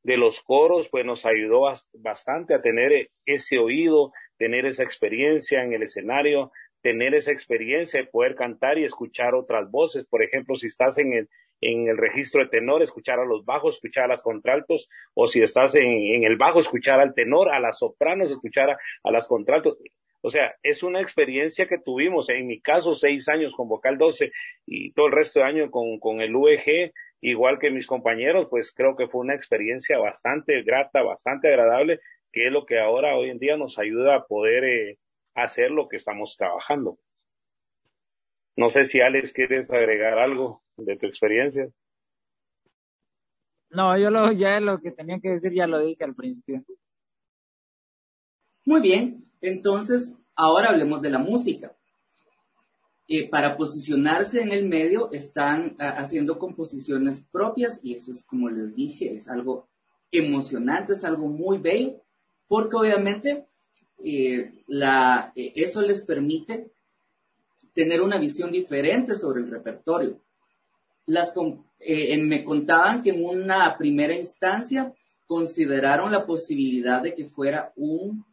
de, 0.02 0.16
los 0.16 0.40
coros, 0.40 0.88
pues 0.88 1.04
nos 1.04 1.26
ayudó 1.26 1.70
bastante 1.94 2.54
a 2.54 2.62
tener 2.62 3.10
ese 3.25 3.58
oído, 3.58 4.12
tener 4.38 4.64
esa 4.64 4.82
experiencia 4.82 5.62
en 5.62 5.72
el 5.72 5.82
escenario, 5.82 6.52
tener 6.82 7.14
esa 7.14 7.32
experiencia 7.32 8.00
de 8.00 8.06
poder 8.06 8.36
cantar 8.36 8.78
y 8.78 8.84
escuchar 8.84 9.34
otras 9.34 9.70
voces. 9.70 10.06
Por 10.06 10.22
ejemplo, 10.22 10.54
si 10.54 10.68
estás 10.68 10.98
en 10.98 11.12
el, 11.12 11.28
en 11.60 11.88
el 11.88 11.96
registro 11.96 12.42
de 12.42 12.48
tenor, 12.48 12.82
escuchar 12.82 13.18
a 13.18 13.25
los 13.25 13.44
bajos, 13.44 13.75
escuchar 13.75 14.04
a 14.04 14.08
las 14.08 14.22
contraltos, 14.22 14.88
o 15.14 15.26
si 15.26 15.42
estás 15.42 15.75
en, 15.75 15.86
en 15.86 16.25
el 16.25 16.36
bajo, 16.36 16.60
escuchar 16.60 17.00
al 17.00 17.14
tenor, 17.14 17.52
a 17.52 17.60
las 17.60 17.78
sopranos, 17.78 18.30
escuchar 18.30 18.78
a, 19.02 19.10
las 19.10 19.26
contraltos. 19.26 19.78
O 20.20 20.30
sea, 20.30 20.54
es 20.62 20.82
una 20.82 21.00
experiencia 21.00 21.66
que 21.66 21.78
tuvimos, 21.78 22.28
en 22.30 22.46
mi 22.46 22.60
caso, 22.60 22.94
seis 22.94 23.28
años 23.28 23.52
con 23.56 23.68
Vocal 23.68 23.96
12 23.96 24.32
y 24.66 24.92
todo 24.92 25.06
el 25.06 25.12
resto 25.12 25.40
de 25.40 25.46
año 25.46 25.70
con, 25.70 25.98
con 26.00 26.20
el 26.20 26.34
UEG, 26.34 26.92
igual 27.20 27.58
que 27.58 27.70
mis 27.70 27.86
compañeros, 27.86 28.48
pues 28.50 28.72
creo 28.72 28.96
que 28.96 29.08
fue 29.08 29.20
una 29.20 29.34
experiencia 29.34 29.98
bastante 29.98 30.62
grata, 30.62 31.02
bastante 31.02 31.48
agradable, 31.48 32.00
que 32.32 32.46
es 32.46 32.52
lo 32.52 32.66
que 32.66 32.78
ahora, 32.78 33.16
hoy 33.16 33.30
en 33.30 33.38
día, 33.38 33.56
nos 33.56 33.78
ayuda 33.78 34.16
a 34.16 34.26
poder 34.26 34.64
eh, 34.64 34.98
hacer 35.34 35.70
lo 35.70 35.88
que 35.88 35.96
estamos 35.96 36.36
trabajando. 36.36 36.98
No 38.56 38.70
sé 38.70 38.84
si 38.86 39.00
Alex 39.00 39.32
quieres 39.32 39.70
agregar 39.70 40.18
algo 40.18 40.62
de 40.76 40.96
tu 40.96 41.06
experiencia. 41.06 41.70
No, 43.70 43.98
yo 43.98 44.10
lo, 44.10 44.32
ya 44.32 44.58
lo 44.60 44.80
que 44.80 44.92
tenía 44.92 45.20
que 45.20 45.30
decir 45.30 45.52
ya 45.52 45.66
lo 45.66 45.80
dije 45.80 46.04
al 46.04 46.14
principio. 46.14 46.64
Muy 48.64 48.80
bien, 48.80 49.25
entonces 49.40 50.16
ahora 50.34 50.70
hablemos 50.70 51.02
de 51.02 51.10
la 51.10 51.18
música. 51.18 51.76
Eh, 53.08 53.28
para 53.28 53.56
posicionarse 53.56 54.40
en 54.40 54.50
el 54.50 54.66
medio 54.66 55.12
están 55.12 55.76
ah, 55.78 55.90
haciendo 55.98 56.40
composiciones 56.40 57.25
propias 57.30 57.78
y 57.84 57.94
eso 57.94 58.10
es 58.10 58.25
como 58.25 58.48
les 58.48 58.75
dije, 58.75 59.14
es 59.14 59.28
algo 59.28 59.68
emocionante, 60.10 60.94
es 60.94 61.04
algo 61.04 61.28
muy 61.28 61.58
bello, 61.58 62.02
porque 62.48 62.75
obviamente 62.75 63.46
eh, 63.98 64.64
la, 64.66 65.32
eh, 65.36 65.52
eso 65.54 65.82
les 65.82 66.04
permite 66.04 66.72
tener 67.76 68.00
una 68.00 68.16
visión 68.16 68.50
diferente 68.50 69.14
sobre 69.14 69.42
el 69.42 69.50
repertorio. 69.50 70.18
Las, 71.04 71.34
me 72.19 72.43
contaban 72.43 73.02
que 73.02 73.10
en 73.10 73.23
una 73.23 73.76
primera 73.76 74.15
instancia 74.15 74.95
consideraron 75.26 76.10
la 76.10 76.25
posibilidad 76.25 77.02
de 77.02 77.15
que 77.15 77.26
fuera 77.26 77.75
un 77.76 78.25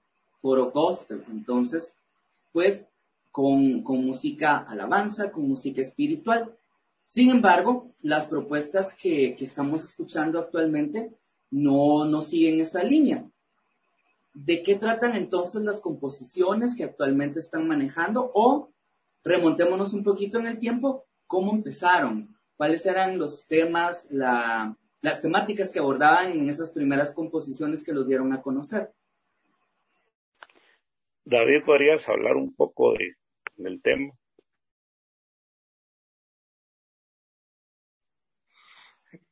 coro 0.42 0.72
gospel. 0.72 1.26
Entonces, 1.30 1.94
pues 2.54 2.88
con, 3.32 3.84
con 3.84 4.06
música 4.06 4.60
alabanza, 4.60 5.30
con 5.30 5.50
música 5.50 5.82
espiritual. 5.82 6.56
Sin 7.06 7.30
embargo, 7.30 7.92
las 8.02 8.28
propuestas 8.28 8.94
que, 8.94 9.36
que 9.36 9.44
estamos 9.44 9.84
escuchando 9.84 10.40
actualmente 10.40 11.12
no, 11.52 12.06
no 12.06 12.22
siguen 12.22 12.62
esa 12.62 12.82
línea. 12.82 13.30
¿De 14.34 14.64
qué 14.64 14.76
tratan 14.76 15.16
entonces 15.16 15.64
las 15.64 15.82
composiciones 15.82 16.76
que 16.76 16.86
actualmente 16.86 17.40
están 17.40 17.68
manejando? 17.68 18.32
O 18.34 18.73
remontémonos 19.24 19.94
un 19.94 20.04
poquito 20.04 20.40
en 20.40 20.48
el 20.48 20.60
tiempo, 20.60 21.06
¿cómo 21.28 21.52
empezaron? 21.52 22.38
¿Cuáles 22.56 22.86
eran 22.86 23.18
los 23.18 23.48
temas, 23.48 24.08
la, 24.12 24.78
las 25.02 25.22
temáticas 25.22 25.72
que 25.72 25.80
abordaban 25.80 26.32
en 26.32 26.50
esas 26.50 26.70
primeras 26.70 27.14
composiciones 27.14 27.84
que 27.84 27.94
los 27.94 28.08
dieron 28.08 28.34
a 28.34 28.42
conocer? 28.42 28.94
David, 31.26 31.64
¿podrías 31.66 32.08
hablar 32.10 32.36
un 32.36 32.54
poco 32.54 32.94
de, 32.94 33.16
del 33.56 33.82
tema? 33.82 34.14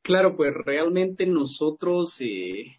Claro, 0.02 0.36
pues 0.36 0.52
realmente 0.54 1.26
nosotros 1.26 2.20
eh, 2.20 2.76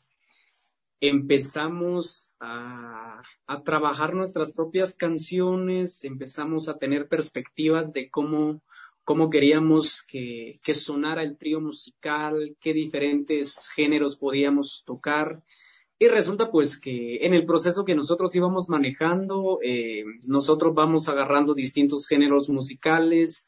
empezamos 1.10 2.34
a, 2.40 3.22
a, 3.46 3.64
trabajar 3.64 4.14
nuestras 4.14 4.54
propias 4.54 4.96
canciones, 4.96 6.06
empezamos 6.06 6.70
a 6.70 6.78
tener 6.78 7.10
perspectivas 7.10 7.92
de 7.92 8.10
cómo, 8.10 8.62
cómo 9.04 9.30
queríamos 9.30 10.02
que, 10.02 10.62
que 10.64 10.74
sonara 10.74 11.22
el 11.24 11.38
trío 11.38 11.60
musical, 11.60 12.56
qué 12.62 12.74
diferentes 12.74 13.68
géneros 13.76 14.16
podíamos 14.16 14.84
tocar. 14.86 15.44
Y 16.00 16.08
resulta 16.08 16.50
pues 16.50 16.80
que 16.80 17.26
en 17.26 17.34
el 17.34 17.46
proceso 17.46 17.84
que 17.84 17.96
nosotros 17.96 18.34
íbamos 18.36 18.70
manejando, 18.70 19.60
eh, 19.62 20.06
nosotros 20.26 20.74
vamos 20.74 21.10
agarrando 21.10 21.54
distintos 21.54 22.08
géneros 22.08 22.50
musicales. 22.50 23.46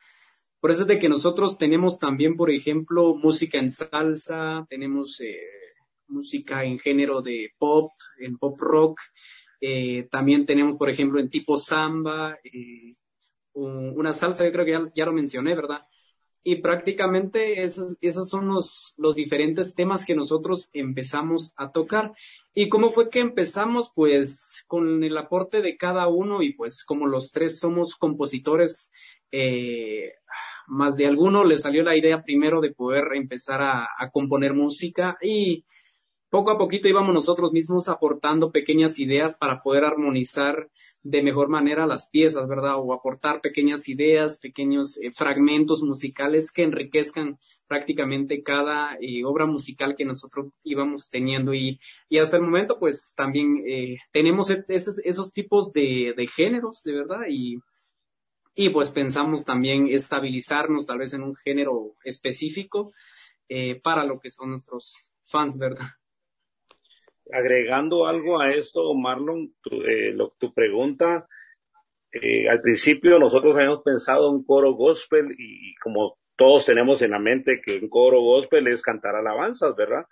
Por 0.59 0.71
eso 0.71 0.81
es 0.81 0.87
de 0.87 0.99
que 0.99 1.07
nosotros 1.07 1.57
tenemos 1.57 1.99
también, 1.99 2.35
por 2.35 2.51
ejemplo, 2.51 3.15
música 3.15 3.59
en 3.59 3.69
salsa, 3.69 4.65
tenemos 4.67 5.21
eh, 5.21 5.39
música 6.07 6.63
en 6.63 6.79
género 6.79 7.21
de 7.21 7.51
pop, 7.57 7.91
en 8.19 8.37
pop 8.37 8.59
rock. 8.59 8.99
Eh, 9.61 10.07
también 10.11 10.45
tenemos, 10.45 10.77
por 10.77 10.89
ejemplo, 10.89 11.19
en 11.19 11.29
tipo 11.29 11.57
samba, 11.57 12.37
una 13.53 14.13
salsa, 14.13 14.45
yo 14.45 14.51
creo 14.51 14.65
que 14.65 14.71
ya, 14.71 14.91
ya 14.95 15.05
lo 15.05 15.13
mencioné, 15.13 15.55
¿verdad? 15.55 15.81
y 16.47 16.57
prácticamente 16.57 17.63
esos, 17.63 17.97
esos 18.01 18.29
son 18.29 18.47
los, 18.47 18.93
los, 18.97 19.15
diferentes 19.15 19.73
temas 19.73 20.05
que 20.05 20.13
nosotros 20.13 20.69
empezamos 20.73 21.53
a 21.57 21.71
tocar. 21.71 22.13
¿Y 22.53 22.69
cómo 22.69 22.91
fue 22.91 23.09
que 23.09 23.19
empezamos? 23.19 23.91
Pues 23.95 24.63
con 24.67 25.03
el 25.03 25.17
aporte 25.17 25.63
de 25.63 25.75
cada 25.75 26.07
uno 26.07 26.43
y 26.43 26.53
pues 26.53 26.85
como 26.85 27.07
los 27.07 27.31
tres 27.31 27.57
somos 27.57 27.95
compositores, 27.95 28.91
eh, 29.31 30.13
más 30.67 30.95
de 30.95 31.07
alguno 31.07 31.45
le 31.45 31.57
salió 31.57 31.81
la 31.81 31.97
idea 31.97 32.21
primero 32.21 32.61
de 32.61 32.75
poder 32.75 33.05
empezar 33.15 33.63
a 33.63 34.11
componer 34.11 34.53
música 34.53 35.17
y 35.23 35.65
poco 36.29 36.51
a 36.51 36.57
poquito 36.57 36.87
íbamos 36.87 37.13
nosotros 37.13 37.51
mismos 37.51 37.87
aportando 37.87 38.51
pequeñas 38.51 38.99
ideas 38.99 39.35
para 39.35 39.61
poder 39.61 39.85
armonizar 39.85 40.69
de 41.03 41.21
mejor 41.21 41.49
manera 41.49 41.85
las 41.85 42.09
piezas, 42.09 42.47
¿verdad? 42.47 42.75
O 42.77 42.93
aportar 42.93 43.41
pequeñas 43.41 43.87
ideas, 43.89 44.39
pequeños 44.39 44.97
eh, 44.97 45.11
fragmentos 45.11 45.83
musicales 45.83 46.51
que 46.51 46.63
enriquezcan 46.63 47.37
prácticamente 47.67 48.41
cada 48.41 48.97
eh, 48.99 49.23
obra 49.23 49.45
musical 49.45 49.93
que 49.95 50.05
nosotros 50.05 50.47
íbamos 50.63 51.09
teniendo. 51.09 51.53
Y, 51.53 51.79
y 52.09 52.17
hasta 52.17 52.37
el 52.37 52.43
momento, 52.43 52.79
pues 52.79 53.13
también 53.15 53.63
eh, 53.67 53.97
tenemos 54.11 54.49
esos, 54.49 54.99
esos 54.99 55.31
tipos 55.31 55.73
de, 55.73 56.13
de 56.17 56.27
géneros, 56.27 56.81
de 56.83 56.93
verdad, 56.93 57.27
y, 57.29 57.59
y 58.55 58.69
pues 58.69 58.89
pensamos 58.89 59.45
también 59.45 59.87
estabilizarnos 59.87 60.87
tal 60.87 60.99
vez 60.99 61.13
en 61.13 61.21
un 61.21 61.35
género 61.35 61.95
específico 62.03 62.91
para 63.83 64.05
lo 64.05 64.19
que 64.19 64.31
son 64.31 64.49
nuestros 64.49 65.05
fans, 65.23 65.59
¿verdad? 65.59 65.85
Agregando 67.31 68.05
algo 68.05 68.39
a 68.39 68.51
esto, 68.51 68.93
Marlon, 68.93 69.53
tu, 69.61 69.81
eh, 69.83 70.15
tu 70.37 70.53
pregunta, 70.53 71.27
eh, 72.21 72.47
al 72.47 72.61
principio 72.61 73.19
nosotros 73.19 73.55
habíamos 73.55 73.83
pensado 73.83 74.33
en 74.33 74.43
coro 74.43 74.71
gospel 74.73 75.35
y, 75.37 75.75
como 75.75 76.17
todos 76.37 76.65
tenemos 76.65 77.01
en 77.01 77.11
la 77.11 77.19
mente 77.19 77.61
que 77.61 77.77
un 77.77 77.89
coro 77.89 78.21
gospel 78.21 78.67
es 78.67 78.81
cantar 78.81 79.15
alabanzas, 79.15 79.75
¿verdad? 79.75 80.05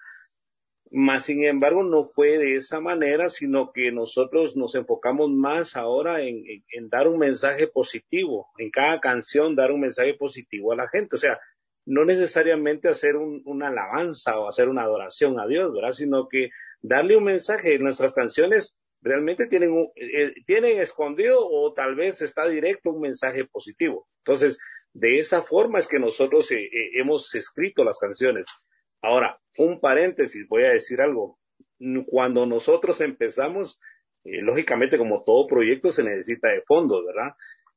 Más 0.91 1.25
sin 1.25 1.45
embargo, 1.45 1.83
no 1.83 2.03
fue 2.03 2.37
de 2.37 2.55
esa 2.55 2.81
manera, 2.81 3.29
sino 3.29 3.71
que 3.71 3.91
nosotros 3.91 4.57
nos 4.57 4.75
enfocamos 4.75 5.31
más 5.31 5.77
ahora 5.77 6.21
en, 6.21 6.43
dar 6.89 7.07
un 7.07 7.19
mensaje 7.19 7.67
positivo, 7.67 8.47
en 8.57 8.69
cada 8.69 8.99
canción 8.99 9.55
dar 9.55 9.71
un 9.71 9.81
mensaje 9.81 10.13
positivo 10.13 10.73
a 10.73 10.75
la 10.75 10.89
gente. 10.89 11.15
O 11.15 11.19
sea, 11.19 11.39
no 11.85 12.05
necesariamente 12.05 12.89
hacer 12.89 13.15
un, 13.15 13.41
una 13.45 13.69
alabanza 13.69 14.39
o 14.39 14.47
hacer 14.47 14.69
una 14.69 14.83
adoración 14.83 15.39
a 15.39 15.47
Dios, 15.47 15.73
¿verdad? 15.73 15.93
Sino 15.93 16.27
que 16.27 16.49
darle 16.83 17.17
un 17.17 17.23
mensaje. 17.23 17.79
Nuestras 17.79 18.13
canciones 18.13 18.77
realmente 19.01 19.47
tienen, 19.47 19.71
un, 19.71 19.89
eh, 19.95 20.33
tienen 20.45 20.79
escondido 20.79 21.39
o 21.39 21.73
tal 21.73 21.95
vez 21.95 22.21
está 22.21 22.47
directo 22.47 22.91
un 22.91 23.01
mensaje 23.01 23.45
positivo. 23.45 24.07
Entonces, 24.19 24.59
de 24.93 25.17
esa 25.17 25.41
forma 25.41 25.79
es 25.79 25.87
que 25.87 25.97
nosotros 25.97 26.51
eh, 26.51 26.65
eh, 26.65 26.91
hemos 26.99 27.33
escrito 27.33 27.83
las 27.83 27.97
canciones. 27.97 28.45
Ahora, 29.01 29.39
un 29.57 29.79
paréntesis, 29.79 30.47
voy 30.47 30.65
a 30.65 30.73
decir 30.73 31.01
algo. 31.01 31.39
Cuando 32.05 32.45
nosotros 32.45 33.01
empezamos, 33.01 33.79
lógicamente 34.23 34.97
como 34.97 35.23
todo 35.25 35.47
proyecto 35.47 35.91
se 35.91 36.03
necesita 36.03 36.49
de 36.49 36.61
fondos, 36.61 37.03
¿verdad? 37.05 37.33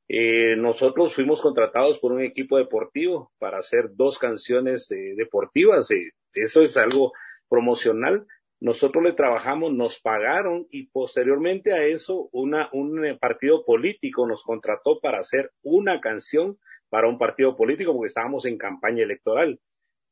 Eh, 0.09 0.55
nosotros 0.55 1.13
fuimos 1.13 1.41
contratados 1.41 1.99
por 1.99 2.13
un 2.13 2.21
equipo 2.21 2.57
deportivo 2.57 3.33
para 3.39 3.57
hacer 3.57 3.89
dos 3.95 4.17
canciones 4.17 4.89
eh, 4.91 5.13
deportivas. 5.17 5.91
Eh, 5.91 6.11
eso 6.33 6.61
es 6.61 6.77
algo 6.77 7.11
promocional. 7.49 8.25
Nosotros 8.59 9.03
le 9.03 9.13
trabajamos, 9.13 9.71
nos 9.73 9.99
pagaron 9.99 10.67
y 10.71 10.87
posteriormente 10.87 11.73
a 11.73 11.85
eso 11.85 12.29
una, 12.31 12.69
un 12.73 13.17
partido 13.19 13.63
político 13.63 14.27
nos 14.27 14.43
contrató 14.43 14.99
para 14.99 15.19
hacer 15.19 15.51
una 15.61 16.01
canción 16.01 16.57
para 16.89 17.07
un 17.07 17.19
partido 17.19 17.55
político 17.55 17.93
porque 17.93 18.07
estábamos 18.07 18.45
en 18.45 18.57
campaña 18.57 19.03
electoral. 19.03 19.59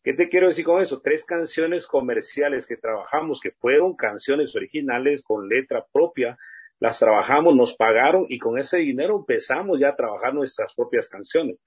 ¿Qué 0.04 0.14
te 0.14 0.30
quiero 0.30 0.48
decir 0.48 0.66
con 0.66 0.82
eso? 0.82 1.02
Tres 1.02 1.26
canciones 1.26 1.88
comerciales 1.88 2.68
que 2.68 2.78
trabajamos, 2.78 3.40
que 3.40 3.52
fueron 3.52 3.96
canciones 3.96 4.56
originales 4.56 5.24
con 5.24 5.50
letra 5.50 5.84
propia, 5.92 6.38
las 6.80 7.00
trabajamos, 7.00 7.56
nos 7.56 7.76
pagaron 7.76 8.26
y 8.30 8.38
con 8.38 8.60
ese 8.60 8.78
dinero 8.78 9.18
empezamos 9.18 9.80
ya 9.80 9.90
a 9.90 9.96
trabajar 9.96 10.36
nuestras 10.36 10.76
propias 10.76 11.10
canciones. 11.10 11.58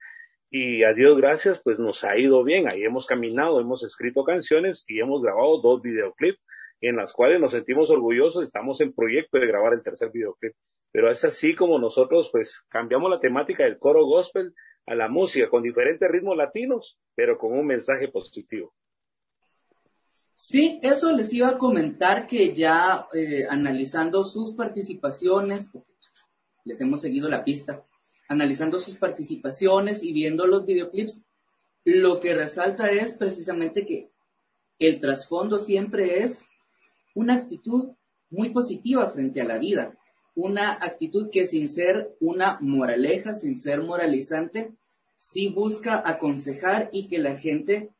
Y 0.49 0.83
a 0.83 0.93
Dios 0.93 1.17
gracias, 1.17 1.59
pues 1.61 1.79
nos 1.79 2.05
ha 2.05 2.17
ido 2.17 2.43
bien. 2.45 2.71
Ahí 2.71 2.83
hemos 2.83 3.05
caminado, 3.05 3.59
hemos 3.59 3.83
escrito 3.83 4.23
canciones 4.23 4.85
y 4.87 5.01
hemos 5.01 5.21
grabado 5.21 5.59
dos 5.61 5.81
videoclips 5.81 6.39
en 6.81 6.95
las 6.95 7.13
cuales 7.13 7.39
nos 7.39 7.51
sentimos 7.51 7.89
orgullosos. 7.89 8.43
Estamos 8.43 8.81
en 8.81 8.93
proyecto 8.93 9.39
de 9.39 9.47
grabar 9.47 9.73
el 9.73 9.83
tercer 9.83 10.11
videoclip. 10.11 10.53
Pero 10.91 11.11
es 11.11 11.23
así 11.23 11.55
como 11.55 11.77
nosotros, 11.77 12.29
pues, 12.31 12.61
cambiamos 12.67 13.09
la 13.09 13.19
temática 13.19 13.63
del 13.63 13.77
coro 13.77 14.05
gospel 14.05 14.53
a 14.85 14.95
la 14.95 15.07
música 15.07 15.49
con 15.49 15.61
diferentes 15.61 16.09
ritmos 16.09 16.35
latinos, 16.35 16.97
pero 17.15 17.37
con 17.37 17.53
un 17.53 17.65
mensaje 17.65 18.07
positivo. 18.07 18.73
Sí, 20.33 20.79
eso 20.81 21.11
les 21.11 21.31
iba 21.33 21.49
a 21.49 21.57
comentar 21.57 22.25
que 22.25 22.53
ya 22.53 23.07
eh, 23.13 23.45
analizando 23.49 24.23
sus 24.23 24.55
participaciones, 24.55 25.69
les 26.63 26.79
hemos 26.81 27.01
seguido 27.01 27.29
la 27.29 27.43
pista, 27.43 27.85
analizando 28.29 28.79
sus 28.79 28.95
participaciones 28.95 30.01
y 30.01 30.13
viendo 30.13 30.47
los 30.47 30.65
videoclips, 30.65 31.23
lo 31.83 32.19
que 32.19 32.33
resalta 32.33 32.89
es 32.89 33.13
precisamente 33.13 33.85
que 33.85 34.09
el 34.79 34.99
trasfondo 34.99 35.59
siempre 35.59 36.23
es 36.23 36.47
una 37.15 37.35
actitud 37.35 37.91
muy 38.29 38.49
positiva 38.49 39.09
frente 39.09 39.41
a 39.41 39.45
la 39.45 39.57
vida, 39.57 39.97
una 40.35 40.73
actitud 40.73 41.29
que 41.29 41.45
sin 41.45 41.67
ser 41.67 42.15
una 42.19 42.57
moraleja, 42.61 43.33
sin 43.33 43.55
ser 43.55 43.81
moralizante, 43.83 44.73
sí 45.17 45.49
busca 45.49 46.01
aconsejar 46.05 46.89
y 46.93 47.07
que 47.07 47.19
la 47.19 47.37
gente 47.37 47.91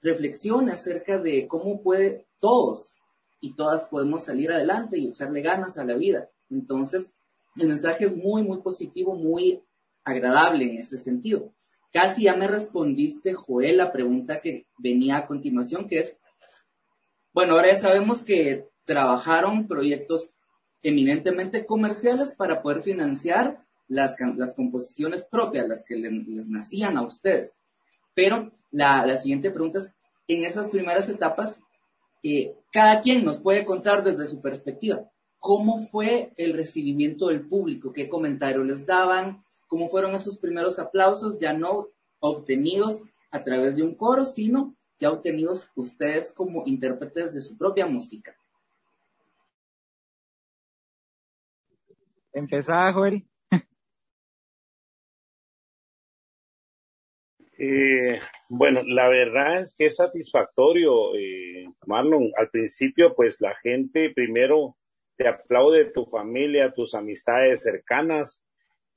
reflexione 0.00 0.72
acerca 0.72 1.18
de 1.18 1.48
cómo 1.48 1.82
puede 1.82 2.26
todos 2.38 2.98
y 3.40 3.54
todas 3.54 3.84
podemos 3.84 4.24
salir 4.24 4.52
adelante 4.52 4.98
y 4.98 5.08
echarle 5.08 5.42
ganas 5.42 5.78
a 5.78 5.84
la 5.84 5.94
vida. 5.94 6.30
Entonces, 6.50 7.14
el 7.56 7.68
mensaje 7.68 8.04
es 8.04 8.16
muy, 8.16 8.42
muy 8.42 8.58
positivo, 8.58 9.16
muy 9.16 9.62
agradable 10.04 10.64
en 10.66 10.78
ese 10.78 10.98
sentido. 10.98 11.52
Casi 11.92 12.24
ya 12.24 12.36
me 12.36 12.46
respondiste, 12.46 13.34
Joel, 13.34 13.78
la 13.78 13.92
pregunta 13.92 14.40
que 14.40 14.66
venía 14.78 15.16
a 15.16 15.26
continuación, 15.26 15.88
que 15.88 15.98
es, 15.98 16.18
bueno, 17.32 17.54
ahora 17.54 17.68
ya 17.68 17.76
sabemos 17.76 18.22
que 18.22 18.68
trabajaron 18.84 19.68
proyectos 19.68 20.30
eminentemente 20.82 21.66
comerciales 21.66 22.34
para 22.34 22.62
poder 22.62 22.82
financiar 22.82 23.64
las, 23.88 24.16
las 24.36 24.54
composiciones 24.54 25.24
propias, 25.24 25.68
las 25.68 25.84
que 25.84 25.96
les 25.96 26.48
nacían 26.48 26.96
a 26.96 27.02
ustedes. 27.02 27.54
Pero 28.14 28.52
la, 28.70 29.16
siguiente 29.16 29.50
pregunta 29.50 29.78
es, 29.78 29.92
en 30.26 30.44
esas 30.44 30.68
primeras 30.68 31.08
etapas, 31.08 31.60
eh, 32.22 32.54
cada 32.72 33.00
quien 33.00 33.24
nos 33.24 33.38
puede 33.38 33.64
contar 33.64 34.02
desde 34.02 34.26
su 34.26 34.40
perspectiva, 34.40 35.10
¿cómo 35.38 35.86
fue 35.86 36.32
el 36.36 36.54
recibimiento 36.54 37.28
del 37.28 37.46
público? 37.46 37.92
¿Qué 37.92 38.08
comentarios 38.08 38.66
les 38.66 38.86
daban? 38.86 39.44
¿Cómo 39.68 39.88
fueron 39.88 40.14
esos 40.14 40.38
primeros 40.38 40.78
aplausos 40.78 41.38
ya 41.38 41.52
no 41.52 41.88
obtenidos 42.20 43.02
a 43.30 43.44
través 43.44 43.76
de 43.76 43.82
un 43.82 43.94
coro, 43.94 44.24
sino 44.24 44.74
ya 44.98 45.10
obtenidos 45.12 45.70
ustedes 45.74 46.32
como 46.32 46.64
intérpretes 46.66 47.32
de 47.32 47.40
su 47.40 47.56
propia 47.56 47.86
música? 47.86 48.36
Empezaba, 52.32 52.92
Joel. 52.92 53.26
Eh, 57.60 58.20
bueno, 58.48 58.82
la 58.84 59.08
verdad 59.08 59.62
es 59.62 59.74
que 59.76 59.86
es 59.86 59.96
satisfactorio, 59.96 61.16
eh, 61.16 61.66
Marlon. 61.86 62.30
Al 62.36 62.50
principio, 62.50 63.16
pues 63.16 63.40
la 63.40 63.52
gente 63.56 64.10
primero 64.14 64.76
te 65.16 65.26
aplaude 65.26 65.86
tu 65.86 66.06
familia, 66.06 66.72
tus 66.72 66.94
amistades 66.94 67.64
cercanas 67.64 68.44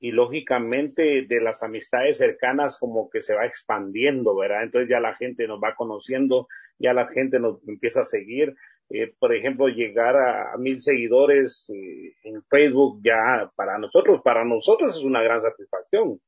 y 0.02 0.10
lógicamente 0.10 1.26
de 1.28 1.40
las 1.40 1.62
amistades 1.62 2.18
cercanas 2.18 2.76
como 2.76 3.08
que 3.08 3.20
se 3.20 3.36
va 3.36 3.46
expandiendo, 3.46 4.34
¿verdad? 4.36 4.64
Entonces 4.64 4.90
ya 4.90 4.98
la 4.98 5.14
gente 5.14 5.46
nos 5.46 5.60
va 5.62 5.76
conociendo, 5.76 6.48
ya 6.76 6.92
la 6.92 7.06
gente 7.06 7.38
nos 7.38 7.66
empieza 7.68 8.00
a 8.00 8.04
seguir. 8.04 8.52
Eh, 8.90 9.14
por 9.16 9.32
ejemplo, 9.32 9.68
llegar 9.68 10.16
a, 10.16 10.56
mil 10.58 10.82
seguidores 10.82 11.70
eh, 11.72 12.14
en 12.24 12.42
Facebook 12.50 13.00
ya 13.04 13.48
para 13.54 13.78
nosotros, 13.78 14.20
para 14.24 14.44
nosotros 14.44 14.96
es 14.96 15.04
una 15.04 15.22
gran 15.22 15.40
satisfacción 15.40 16.20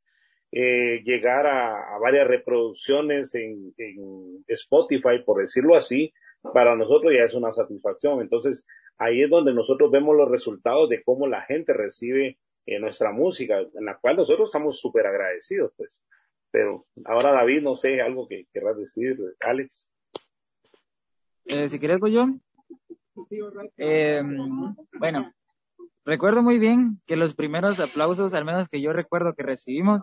eh, 0.57 1.03
llegar 1.05 1.49
a, 1.49 1.99
varias 1.99 2.29
reproducciones 2.29 3.35
en, 3.35 3.75
Spotify, 4.47 5.19
por 5.27 5.41
decirlo 5.41 5.75
así, 5.75 6.13
para 6.53 6.77
nosotros 6.77 7.13
ya 7.13 7.25
es 7.25 7.35
una 7.35 7.51
satisfacción. 7.51 8.21
Entonces, 8.21 8.65
ahí 8.97 9.23
es 9.23 9.31
donde 9.31 9.53
nosotros 9.53 9.91
vemos 9.91 10.15
los 10.15 10.31
resultados 10.31 10.89
de 10.89 11.03
cómo 11.03 11.27
la 11.27 11.43
gente 11.43 11.73
recibe 11.73 12.39
eh, 12.66 12.79
nuestra 12.79 13.12
música, 13.12 13.59
en 13.59 13.85
la 13.85 13.98
cual 13.98 14.16
nosotros 14.16 14.48
estamos 14.48 14.81
súper 14.81 15.07
agradecidos, 15.07 15.72
pues. 15.77 16.03
Pero 16.50 16.87
ahora, 17.05 17.33
David, 17.33 17.62
no 17.62 17.74
sé, 17.74 18.00
algo 18.00 18.29
que 18.29 18.46
querrás 18.53 18.77
decir, 18.79 19.18
Alex. 19.40 19.90
Eh, 21.46 21.68
si 21.68 21.79
quieres, 21.79 21.98
voy 21.98 22.12
yo. 22.12 22.27
Eh, 23.77 24.22
bueno, 24.98 25.33
recuerdo 26.05 26.42
muy 26.42 26.59
bien 26.59 27.00
que 27.07 27.16
los 27.16 27.35
primeros 27.35 27.81
aplausos, 27.81 28.35
al 28.35 28.44
menos 28.44 28.68
que 28.68 28.81
yo 28.81 28.92
recuerdo 28.92 29.35
que 29.35 29.42
recibimos, 29.42 30.03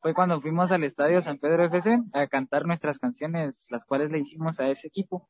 fue 0.00 0.14
cuando 0.14 0.40
fuimos 0.40 0.72
al 0.72 0.84
estadio 0.84 1.20
San 1.20 1.38
Pedro 1.38 1.64
FC 1.66 1.98
a 2.14 2.26
cantar 2.26 2.66
nuestras 2.66 2.98
canciones, 2.98 3.66
las 3.70 3.84
cuales 3.84 4.10
le 4.10 4.20
hicimos 4.20 4.58
a 4.58 4.70
ese 4.70 4.88
equipo. 4.88 5.28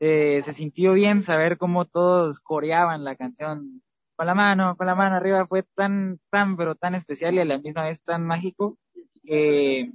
Eh, 0.00 0.42
se 0.42 0.52
sintió 0.52 0.92
bien 0.92 1.22
saber 1.22 1.56
cómo 1.56 1.86
todos 1.86 2.40
coreaban 2.40 3.04
la 3.04 3.16
canción 3.16 3.82
con 4.22 4.26
la 4.28 4.34
mano, 4.36 4.76
con 4.76 4.86
la 4.86 4.94
mano 4.94 5.16
arriba. 5.16 5.48
Fue 5.48 5.64
tan, 5.74 6.20
tan, 6.30 6.56
pero 6.56 6.76
tan 6.76 6.94
especial 6.94 7.34
y 7.34 7.40
a 7.40 7.44
la 7.44 7.58
misma 7.58 7.82
vez 7.82 8.00
tan 8.02 8.24
mágico 8.24 8.78
que 9.24 9.90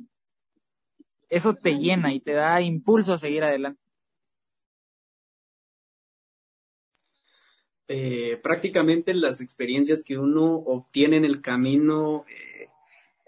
eso 1.30 1.54
te 1.54 1.76
llena 1.76 2.13
y 2.13 2.20
te 2.20 2.34
da 2.34 2.60
impulso 2.60 3.13
a 3.13 3.18
seguir 3.18 3.46
adelante. 3.46 3.80
Eh, 7.88 8.38
prácticamente 8.44 9.13
las 9.13 9.40
experiencias 9.40 10.04
que 10.04 10.18
uno 10.18 10.56
obtiene 10.56 11.16
en 11.16 11.24
el 11.24 11.42
camino 11.42 12.26
eh, 12.28 12.68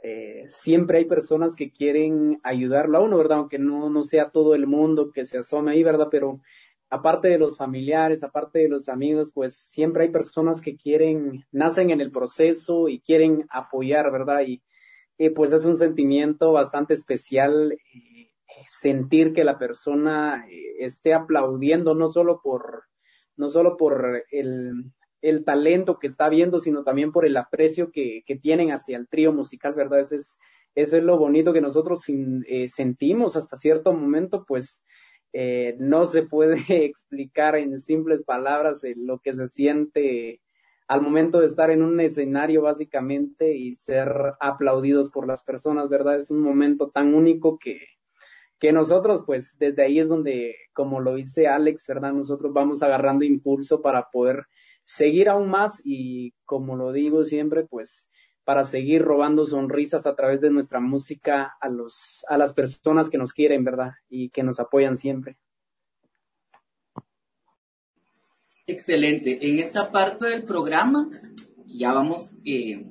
eh, 0.04 0.44
siempre 0.50 0.98
hay 0.98 1.06
personas 1.06 1.56
que 1.56 1.72
quieren 1.72 2.42
ayudarlo 2.44 2.98
a 2.98 3.02
uno, 3.02 3.18
¿verdad? 3.18 3.38
Aunque 3.38 3.58
no, 3.58 3.90
no 3.90 4.04
sea 4.04 4.32
todo 4.32 4.54
el 4.54 4.68
mundo 4.68 5.12
que 5.14 5.26
se 5.26 5.38
asome 5.38 5.72
ahí, 5.72 5.82
¿verdad? 5.82 6.10
Pero 6.12 6.42
aparte 6.90 7.28
de 7.28 7.38
los 7.38 7.58
familiares, 7.58 8.24
aparte 8.24 8.60
de 8.60 8.70
los 8.70 8.90
amigos, 8.90 9.32
pues 9.34 9.56
siempre 9.56 10.04
hay 10.04 10.10
personas 10.10 10.62
que 10.62 10.76
quieren, 10.76 11.46
nacen 11.52 11.92
en 11.92 12.02
el 12.02 12.12
proceso 12.12 12.90
y 12.90 13.00
quieren 13.00 13.46
apoyar, 13.50 14.12
¿verdad? 14.12 14.42
Y, 14.46 14.62
pues 15.36 15.52
es 15.52 15.66
un 15.66 15.76
sentimiento 15.76 16.54
bastante 16.54 16.94
especial 16.94 17.74
eh, 17.74 18.32
sentir 18.68 19.34
que 19.34 19.44
la 19.44 19.60
persona 19.60 20.46
eh, 20.50 20.76
esté 20.80 21.14
aplaudiendo 21.14 21.94
no 21.94 22.08
solo 22.08 22.40
por, 22.42 22.86
no 23.36 23.50
solo 23.50 23.76
por 23.76 24.24
el, 24.32 24.94
el 25.22 25.44
talento 25.44 26.00
que 26.00 26.08
está 26.08 26.30
viendo, 26.30 26.60
sino 26.60 26.84
también 26.84 27.12
por 27.12 27.26
el 27.26 27.36
aprecio 27.36 27.92
que, 27.92 28.24
que 28.26 28.38
tienen 28.38 28.72
hacia 28.72 28.96
el 28.96 29.10
trío 29.10 29.34
musical, 29.34 29.74
¿verdad? 29.74 30.00
Eso 30.00 30.16
es, 30.16 30.38
eso 30.76 30.98
es 30.98 31.04
lo 31.04 31.18
bonito 31.18 31.52
que 31.52 31.62
nosotros 31.62 32.02
eh, 32.08 32.68
sentimos 32.68 33.36
hasta 33.36 33.58
cierto 33.58 33.92
momento, 33.94 34.46
pues 34.48 34.84
eh, 35.34 35.76
no 35.80 36.06
se 36.06 36.24
puede 36.24 36.58
explicar 36.86 37.56
en 37.56 37.78
simples 37.78 38.24
palabras 38.24 38.82
lo 38.96 39.20
que 39.20 39.34
se 39.34 39.48
siente 39.48 40.42
al 40.88 41.02
momento 41.02 41.40
de 41.40 41.46
estar 41.46 41.70
en 41.70 41.84
un 41.84 42.00
escenario 42.00 42.64
básicamente 42.64 43.56
y 43.56 43.76
ser 43.76 44.12
aplaudidos 44.40 45.12
por 45.12 45.28
las 45.28 45.44
personas, 45.44 45.88
¿verdad? 45.88 46.18
Es 46.18 46.32
un 46.32 46.42
momento 46.42 46.90
tan 46.90 47.14
único 47.14 47.60
que, 47.60 47.80
que 48.58 48.74
nosotros, 48.74 49.22
pues 49.24 49.58
desde 49.60 49.84
ahí 49.84 50.00
es 50.00 50.10
donde, 50.10 50.56
como 50.74 51.00
lo 51.00 51.14
dice 51.14 51.48
Alex, 51.48 51.86
¿verdad? 51.88 52.14
Nosotros 52.14 52.54
vamos 52.54 52.82
agarrando 52.82 53.24
impulso 53.24 53.84
para 53.84 54.10
poder 54.10 54.48
seguir 54.84 55.30
aún 55.30 55.52
más 55.52 55.80
y 55.86 56.34
como 56.44 56.76
lo 56.76 56.92
digo 56.92 57.24
siempre, 57.24 57.66
pues 57.66 58.10
para 58.50 58.64
seguir 58.64 59.04
robando 59.04 59.46
sonrisas 59.46 60.08
a 60.08 60.16
través 60.16 60.42
de 60.42 60.50
nuestra 60.50 60.80
música 60.80 61.56
a 61.62 61.70
los 61.70 62.26
a 62.28 62.36
las 62.36 62.52
personas 62.52 63.08
que 63.08 63.20
nos 63.20 63.32
quieren, 63.32 63.64
¿verdad? 63.64 63.92
Y 64.10 64.32
que 64.32 64.42
nos 64.42 64.60
apoyan 64.60 64.98
siempre. 64.98 65.38
Excelente. 68.66 69.38
En 69.48 69.60
esta 69.60 69.92
parte 69.92 70.26
del 70.26 70.46
programa 70.46 71.12
ya 71.68 71.94
vamos 71.94 72.32
eh, 72.44 72.88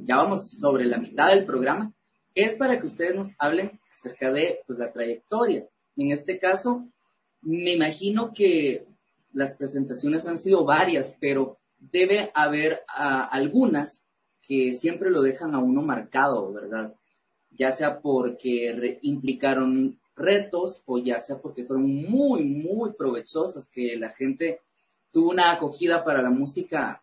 ya 0.00 0.16
vamos 0.16 0.50
sobre 0.50 0.86
la 0.86 0.98
mitad 0.98 1.28
del 1.28 1.46
programa, 1.46 1.94
es 2.34 2.56
para 2.56 2.80
que 2.80 2.86
ustedes 2.88 3.14
nos 3.14 3.30
hablen 3.38 3.78
acerca 3.92 4.32
de 4.32 4.58
pues, 4.66 4.76
la 4.76 4.92
trayectoria. 4.92 5.68
En 5.94 6.10
este 6.10 6.36
caso, 6.40 6.84
me 7.42 7.74
imagino 7.74 8.32
que 8.34 8.88
las 9.32 9.52
presentaciones 9.52 10.26
han 10.26 10.36
sido 10.36 10.64
varias, 10.64 11.16
pero 11.20 11.60
debe 11.78 12.32
haber 12.34 12.82
ah, 12.88 13.28
algunas 13.30 14.05
que 14.46 14.72
siempre 14.74 15.10
lo 15.10 15.22
dejan 15.22 15.54
a 15.54 15.58
uno 15.58 15.82
marcado, 15.82 16.52
¿verdad? 16.52 16.94
Ya 17.50 17.72
sea 17.72 18.00
porque 18.00 18.98
implicaron 19.02 19.98
retos 20.14 20.82
o 20.86 20.98
ya 20.98 21.20
sea 21.20 21.40
porque 21.40 21.64
fueron 21.64 21.86
muy, 21.86 22.44
muy 22.44 22.92
provechosas, 22.92 23.68
que 23.68 23.96
la 23.96 24.10
gente 24.10 24.60
tuvo 25.10 25.30
una 25.30 25.52
acogida 25.52 26.04
para 26.04 26.22
la 26.22 26.30
música 26.30 27.02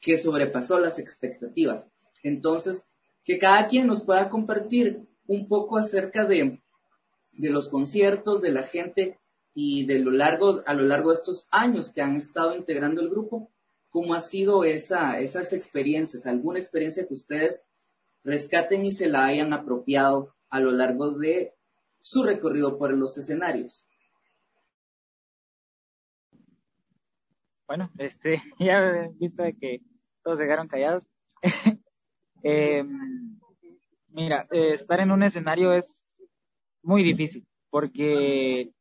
que 0.00 0.18
sobrepasó 0.18 0.78
las 0.78 0.98
expectativas. 0.98 1.86
Entonces, 2.22 2.86
que 3.24 3.38
cada 3.38 3.66
quien 3.66 3.86
nos 3.86 4.02
pueda 4.02 4.28
compartir 4.28 5.06
un 5.26 5.48
poco 5.48 5.78
acerca 5.78 6.24
de, 6.24 6.60
de 7.32 7.50
los 7.50 7.68
conciertos, 7.68 8.42
de 8.42 8.52
la 8.52 8.62
gente 8.62 9.18
y 9.54 9.86
de 9.86 9.98
lo 9.98 10.10
largo, 10.10 10.62
a 10.66 10.74
lo 10.74 10.82
largo 10.82 11.10
de 11.10 11.16
estos 11.16 11.48
años 11.50 11.90
que 11.90 12.02
han 12.02 12.16
estado 12.16 12.54
integrando 12.54 13.00
el 13.00 13.08
grupo, 13.08 13.50
cómo 13.94 14.14
ha 14.14 14.18
sido 14.18 14.64
esa, 14.64 15.20
esas 15.20 15.52
experiencias, 15.52 16.26
alguna 16.26 16.58
experiencia 16.58 17.06
que 17.06 17.14
ustedes 17.14 17.64
rescaten 18.24 18.84
y 18.84 18.90
se 18.90 19.08
la 19.08 19.24
hayan 19.24 19.52
apropiado 19.52 20.34
a 20.50 20.58
lo 20.58 20.72
largo 20.72 21.12
de 21.12 21.54
su 22.00 22.24
recorrido 22.24 22.76
por 22.76 22.92
los 22.92 23.16
escenarios. 23.16 23.86
Bueno, 27.68 27.88
este, 27.96 28.42
ya 28.58 29.08
visto 29.12 29.44
que 29.60 29.80
todos 30.24 30.38
se 30.38 30.44
quedaron 30.44 30.66
callados. 30.66 31.06
eh, 32.42 32.82
mira, 34.08 34.48
eh, 34.50 34.72
estar 34.72 34.98
en 34.98 35.12
un 35.12 35.22
escenario 35.22 35.72
es 35.72 36.20
muy 36.82 37.04
difícil 37.04 37.46
porque 37.70 38.72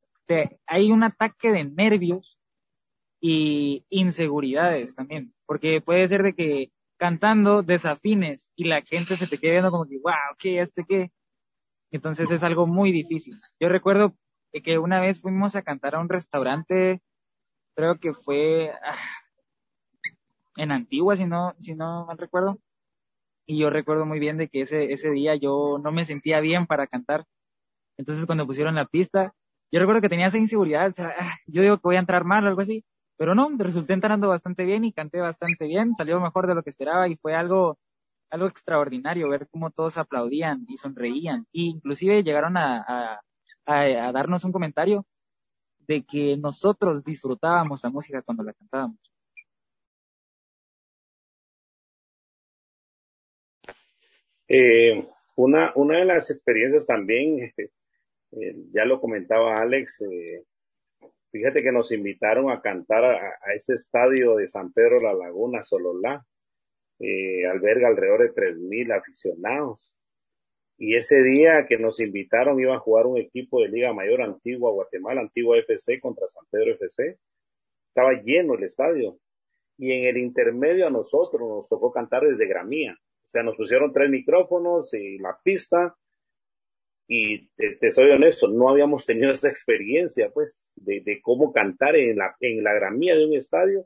hay 0.66 0.92
un 0.92 1.04
ataque 1.04 1.52
de 1.52 1.66
nervios 1.66 2.40
y 3.26 3.86
inseguridades 3.90 4.96
también, 4.96 5.34
porque 5.46 5.80
puede 5.80 6.06
ser 6.10 6.24
de 6.24 6.34
que 6.36 6.74
cantando 6.98 7.64
desafines 7.64 8.52
y 8.54 8.66
la 8.66 8.82
gente 8.82 9.16
se 9.16 9.28
te 9.28 9.38
quede 9.38 9.52
viendo 9.54 9.72
como 9.72 9.86
que, 9.86 9.98
wow, 9.98 10.36
¿qué? 10.38 10.60
¿Este 10.60 10.84
qué? 10.86 11.10
Entonces 11.92 12.30
es 12.32 12.44
algo 12.44 12.68
muy 12.68 12.92
difícil. 12.92 13.40
Yo 13.62 13.70
recuerdo 13.70 14.14
que 14.52 14.78
una 14.78 15.00
vez 15.00 15.22
fuimos 15.22 15.56
a 15.56 15.62
cantar 15.62 15.96
a 15.96 16.02
un 16.02 16.10
restaurante, 16.10 17.02
creo 17.76 17.98
que 17.98 18.14
fue 18.14 18.72
ah, 18.72 18.98
en 20.58 20.74
Antigua, 20.74 21.16
si 21.16 21.24
no, 21.26 21.56
si 21.60 21.76
no 21.76 22.06
mal 22.06 22.18
recuerdo. 22.18 22.60
Y 23.46 23.58
yo 23.58 23.70
recuerdo 23.70 24.06
muy 24.06 24.20
bien 24.20 24.38
de 24.38 24.50
que 24.50 24.62
ese, 24.64 24.92
ese 24.92 25.12
día 25.12 25.36
yo 25.36 25.80
no 25.82 25.94
me 25.94 26.04
sentía 26.04 26.42
bien 26.42 26.68
para 26.68 26.88
cantar. 26.88 27.26
Entonces 27.98 28.26
cuando 28.26 28.46
pusieron 28.46 28.76
la 28.76 28.86
pista, 28.86 29.34
yo 29.72 29.80
recuerdo 29.80 30.02
que 30.02 30.10
tenía 30.10 30.28
esa 30.28 30.38
inseguridad, 30.38 30.94
ah, 31.00 31.36
yo 31.48 31.62
digo 31.62 31.78
que 31.78 31.84
voy 31.86 31.96
a 31.96 32.00
entrar 32.00 32.26
mal 32.26 32.46
o 32.46 32.50
algo 32.50 32.62
así, 32.62 32.84
pero 33.24 33.36
no, 33.36 33.50
resulté 33.58 33.94
entrando 33.94 34.28
bastante 34.28 34.66
bien 34.66 34.84
y 34.84 34.92
canté 34.92 35.20
bastante 35.20 35.66
bien, 35.66 35.96
salió 35.96 36.20
mejor 36.20 36.46
de 36.46 36.56
lo 36.56 36.62
que 36.62 36.70
esperaba 36.70 37.08
y 37.08 37.16
fue 37.16 37.34
algo 37.34 37.80
algo 38.30 38.48
extraordinario 38.48 39.30
ver 39.30 39.48
cómo 39.50 39.72
todos 39.72 39.98
aplaudían 39.98 40.66
y 40.68 40.76
sonreían. 40.76 41.48
E 41.54 41.62
inclusive 41.62 42.22
llegaron 42.22 42.58
a, 42.58 43.22
a, 43.66 44.12
darnos 44.12 44.44
un 44.44 44.52
comentario 44.52 45.06
de 45.88 46.04
que 46.04 46.36
nosotros 46.36 47.02
disfrutábamos 47.02 47.82
la 47.82 47.92
música 47.92 48.22
cuando 48.24 48.44
la 48.44 48.52
cantábamos. 48.52 49.00
Eh, 54.50 55.08
una, 55.38 55.72
una 55.76 56.00
de 56.00 56.06
las 56.06 56.30
experiencias 56.30 56.86
también, 56.86 57.54
eh, 58.32 58.56
ya 58.74 58.84
lo 58.84 59.00
comentaba 59.00 59.62
Alex, 59.62 60.02
eh, 60.12 60.44
fíjate 61.34 61.64
que 61.64 61.72
nos 61.72 61.92
invitaron 61.92 62.52
a 62.52 62.62
cantar 62.62 63.04
a, 63.04 63.54
ese 63.56 63.74
estadio 63.74 64.36
de 64.36 64.48
San 64.48 64.72
Pedro 64.72 65.02
La 65.02 65.14
Laguna, 65.14 65.64
Sololá, 65.64 66.24
eh, 67.00 67.48
alberga 67.48 67.88
alrededor 67.88 68.22
de 68.22 68.34
3.000 68.34 68.96
aficionados. 68.96 69.94
Y 70.78 70.96
ese 70.96 71.24
día 71.24 71.66
que 71.68 71.80
nos 71.80 72.00
invitaron 72.00 72.60
iba 72.60 72.76
a 72.76 72.80
jugar 72.80 73.08
un 73.08 73.18
equipo 73.18 73.62
de 73.62 73.70
Liga 73.70 73.94
Mayor 73.94 74.22
Antigua 74.22 74.72
Guatemala, 74.72 75.22
Antigua 75.22 75.58
FC 75.58 76.00
contra 76.00 76.28
San 76.28 76.46
Pedro 76.52 76.74
FC. 76.74 77.18
Estaba 77.88 78.14
lleno 78.22 78.54
el 78.54 78.64
estadio. 78.64 79.18
Y 79.78 79.92
en 79.92 80.06
el 80.06 80.18
intermedio 80.18 80.86
a 80.86 80.92
nosotros 80.92 81.50
nos 81.50 81.68
tocó 81.68 81.92
cantar 81.92 82.24
desde 82.24 82.48
Gramía. 82.48 82.94
O 82.94 83.28
sea, 83.28 83.42
nos 83.42 83.58
pusieron 83.58 83.92
tres 83.92 84.10
micrófonos 84.10 84.94
y 84.94 85.18
la 85.18 85.36
pista. 85.44 85.96
Y 87.08 87.48
te, 87.56 87.92
soy 87.92 88.12
honesto, 88.12 88.48
no 88.48 88.70
habíamos 88.70 89.06
tenido 89.06 89.32
esa 89.32 89.50
experiencia, 89.50 90.30
pues, 90.34 90.66
de, 90.76 91.02
de 91.02 91.22
cómo 91.22 91.52
cantar 91.52 91.96
en 91.96 92.18
la, 92.18 92.36
en 92.40 92.64
la 92.64 92.74
gramía 92.74 93.16
de 93.16 93.26
un 93.26 93.34
estadio 93.34 93.86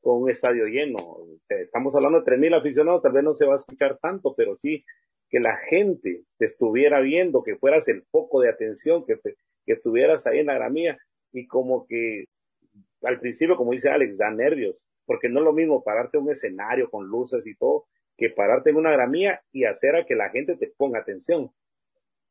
con 0.00 0.22
un 0.22 0.30
estadio 0.30 0.66
lleno. 0.66 1.18
estamos 1.48 1.96
hablando 1.96 2.20
de 2.20 2.26
3.000 2.26 2.58
aficionados, 2.58 3.02
tal 3.02 3.12
vez 3.12 3.24
no 3.24 3.34
se 3.34 3.44
va 3.44 3.54
a 3.54 3.56
escuchar 3.56 3.98
tanto, 3.98 4.34
pero 4.36 4.54
sí 4.54 4.84
que 5.28 5.40
la 5.40 5.56
gente 5.56 6.22
te 6.38 6.44
estuviera 6.44 7.00
viendo, 7.00 7.42
que 7.42 7.56
fueras 7.56 7.88
el 7.88 8.04
foco 8.12 8.40
de 8.40 8.48
atención, 8.48 9.04
que, 9.04 9.16
que 9.24 9.72
estuvieras 9.72 10.26
ahí 10.26 10.38
en 10.38 10.46
la 10.46 10.54
gramía 10.54 10.96
y 11.32 11.48
como 11.48 11.86
que 11.86 12.26
al 13.02 13.18
principio, 13.18 13.56
como 13.56 13.72
dice 13.72 13.90
Alex, 13.90 14.16
da 14.18 14.30
nervios, 14.30 14.86
porque 15.04 15.28
no 15.28 15.40
es 15.40 15.44
lo 15.44 15.52
mismo 15.52 15.82
pararte 15.82 16.18
en 16.18 16.24
un 16.24 16.30
escenario 16.30 16.88
con 16.90 17.06
luces 17.06 17.46
y 17.46 17.56
todo, 17.56 17.86
que 18.16 18.30
pararte 18.30 18.70
en 18.70 18.76
una 18.76 18.92
gramía 18.92 19.42
y 19.52 19.64
hacer 19.64 19.96
a 19.96 20.06
que 20.06 20.14
la 20.14 20.30
gente 20.30 20.56
te 20.56 20.72
ponga 20.76 21.00
atención. 21.00 21.50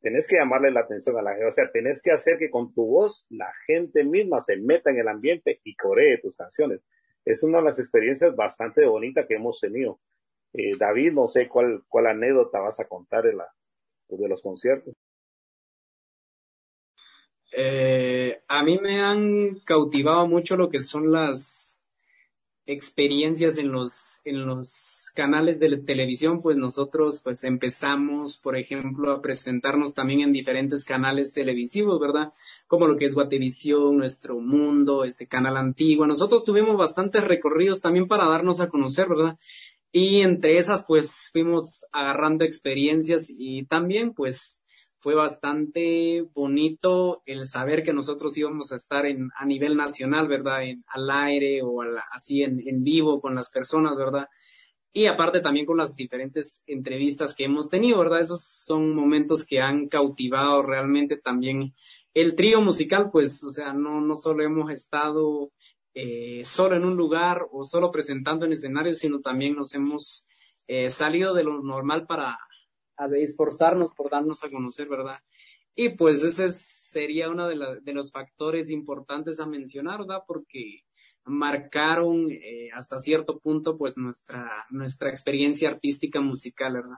Tenés 0.01 0.27
que 0.27 0.38
llamarle 0.38 0.71
la 0.71 0.81
atención 0.81 1.17
a 1.17 1.21
la 1.21 1.31
gente, 1.31 1.47
o 1.47 1.51
sea, 1.51 1.71
tenés 1.71 2.01
que 2.01 2.12
hacer 2.12 2.38
que 2.38 2.49
con 2.49 2.73
tu 2.73 2.86
voz 2.86 3.25
la 3.29 3.51
gente 3.65 4.03
misma 4.03 4.39
se 4.39 4.58
meta 4.58 4.91
en 4.91 4.99
el 4.99 5.08
ambiente 5.08 5.60
y 5.63 5.75
coree 5.75 6.19
tus 6.19 6.36
canciones 6.36 6.81
es 7.25 7.41
una 7.43 7.58
de 7.58 7.65
las 7.65 7.79
experiencias 7.79 8.36
bastante 8.36 8.86
bonitas 8.86 9.25
que 9.27 9.36
hemos 9.36 9.60
tenido. 9.60 9.99
Eh, 10.53 10.77
David, 10.77 11.13
no 11.13 11.27
sé 11.27 11.49
cuál, 11.49 11.84
cuál 11.89 12.08
anécdota 12.08 12.60
vas 12.60 12.79
a 12.79 12.88
contar 12.88 13.23
de, 13.23 13.34
la, 13.34 13.51
de 14.08 14.29
los 14.29 14.41
conciertos. 14.41 14.93
Eh, 17.51 18.43
a 18.47 18.63
mí 18.63 18.77
me 18.77 19.01
han 19.01 19.60
cautivado 19.65 20.27
mucho 20.27 20.55
lo 20.55 20.69
que 20.69 20.79
son 20.79 21.12
las 21.12 21.74
experiencias 22.67 23.58
en 23.58 23.71
los, 23.71 24.21
en 24.25 24.45
los 24.45 25.12
canales 25.13 25.60
de 25.60 25.78
televisión, 25.78 26.41
pues 26.41 26.58
nosotros 26.58 27.21
pues 27.23 27.43
empezamos, 27.43 28.38
por 28.38 28.58
ejemplo, 28.58 29.12
a 29.12 29.21
presentarnos 29.21 29.93
también 29.93 30.21
en 30.21 30.32
diferentes 30.32 30.84
canales 30.84 31.32
televisivos, 31.32 31.99
¿verdad? 31.99 32.34
Como 32.67 32.88
lo 32.88 32.95
que 32.95 33.06
es 33.06 33.13
Guatevisión, 33.13 33.97
Nuestro 33.97 34.39
Mundo, 34.39 35.04
este 35.04 35.28
canal 35.28 35.58
antiguo. 35.58 36.08
Nosotros 36.08 36.43
tuvimos 36.43 36.75
bastantes 36.78 37.23
recorridos 37.23 37.82
también 37.82 38.08
para 38.08 38.28
darnos 38.28 38.60
a 38.62 38.69
conocer, 38.69 39.08
¿verdad? 39.08 39.38
Y 39.91 40.21
entre 40.21 40.58
esas 40.58 40.84
pues 40.84 41.30
fuimos 41.32 41.86
agarrando 41.93 42.43
experiencias 42.43 43.30
y 43.30 43.65
también 43.65 44.13
pues 44.13 44.64
fue 45.06 45.13
bastante 45.13 46.26
bonito 46.34 47.22
el 47.28 47.46
saber 47.46 47.84
que 47.84 47.94
nosotros 47.94 48.36
íbamos 48.39 48.72
a 48.72 48.76
estar 48.76 49.06
en, 49.06 49.30
a 49.38 49.46
nivel 49.46 49.78
nacional, 49.78 50.28
¿verdad? 50.28 50.63
En, 50.63 50.84
al 50.88 51.12
aire 51.12 51.62
o 51.62 51.84
así 52.12 52.41
en, 52.41 52.60
en 52.65 52.84
vivo 52.84 53.22
con 53.22 53.36
las 53.36 53.52
personas, 53.52 53.96
¿verdad? 53.96 54.28
Y 54.91 55.06
aparte 55.06 55.41
también 55.41 55.68
con 55.68 55.78
las 55.78 55.96
diferentes 55.96 56.63
entrevistas 56.65 57.36
que 57.36 57.44
hemos 57.44 57.70
tenido, 57.70 58.00
¿verdad? 58.00 58.22
Esos 58.22 58.44
son 58.44 58.96
momentos 58.96 59.46
que 59.46 59.62
han 59.62 59.89
cautivado 59.89 60.63
realmente 60.63 61.18
también 61.18 61.76
el 62.15 62.34
trío 62.34 62.60
musical, 62.62 63.12
pues, 63.12 63.44
o 63.44 63.52
sea, 63.52 63.74
no, 63.74 64.02
no 64.02 64.15
solo 64.15 64.44
hemos 64.44 64.72
estado 64.72 65.52
eh, 65.94 66.41
solo 66.46 66.78
en 66.78 66.84
un 66.84 66.98
lugar 66.98 67.46
o 67.52 67.63
solo 67.63 67.91
presentando 67.91 68.48
en 68.48 68.54
escenarios, 68.54 68.98
sino 68.98 69.22
también 69.22 69.54
nos 69.54 69.72
hemos 69.76 70.28
eh, 70.65 70.89
salido 70.89 71.36
de 71.36 71.44
lo 71.44 71.62
normal 71.62 72.08
para 72.08 72.39
a 72.97 73.08
esforzarnos 73.08 73.91
por 73.91 74.10
darnos 74.10 74.43
a 74.43 74.49
conocer, 74.49 74.88
¿verdad? 74.88 75.19
Y 75.75 75.89
pues 75.89 76.23
ese 76.23 76.49
sería 76.51 77.29
uno 77.29 77.49
de, 77.49 77.93
los 77.93 78.12
factores 78.12 78.71
importantes 78.71 79.41
a 79.41 79.45
mencionar, 79.45 79.99
¿verdad? 79.99 80.23
Porque 80.25 80.84
marcaron 81.25 82.31
eh, 82.31 82.69
hasta 82.73 82.97
cierto 82.97 83.39
punto 83.39 83.75
pues 83.75 83.97
nuestra, 83.97 84.65
nuestra 84.69 85.10
experiencia 85.10 85.69
artística 85.69 86.21
musical, 86.21 86.73
¿verdad? 86.73 86.97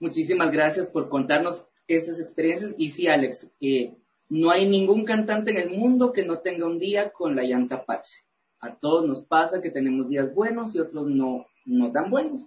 Muchísimas 0.00 0.50
gracias 0.50 0.88
por 0.88 1.08
contarnos 1.08 1.66
esas 1.86 2.20
experiencias. 2.20 2.74
Y 2.76 2.90
sí, 2.90 3.06
Alex, 3.06 3.52
eh, 3.60 3.96
no 4.28 4.50
hay 4.50 4.68
ningún 4.68 5.04
cantante 5.04 5.50
en 5.50 5.58
el 5.58 5.70
mundo 5.70 6.12
que 6.12 6.26
no 6.26 6.40
tenga 6.40 6.66
un 6.66 6.78
día 6.78 7.10
con 7.10 7.34
la 7.36 7.44
llanta 7.44 7.86
Pache. 7.86 8.24
A 8.60 8.74
todos 8.74 9.06
nos 9.06 9.22
pasa 9.22 9.62
que 9.62 9.70
tenemos 9.70 10.08
días 10.08 10.34
buenos 10.34 10.74
y 10.74 10.80
otros 10.80 11.06
no, 11.06 11.46
no 11.64 11.90
tan 11.90 12.10
buenos 12.10 12.46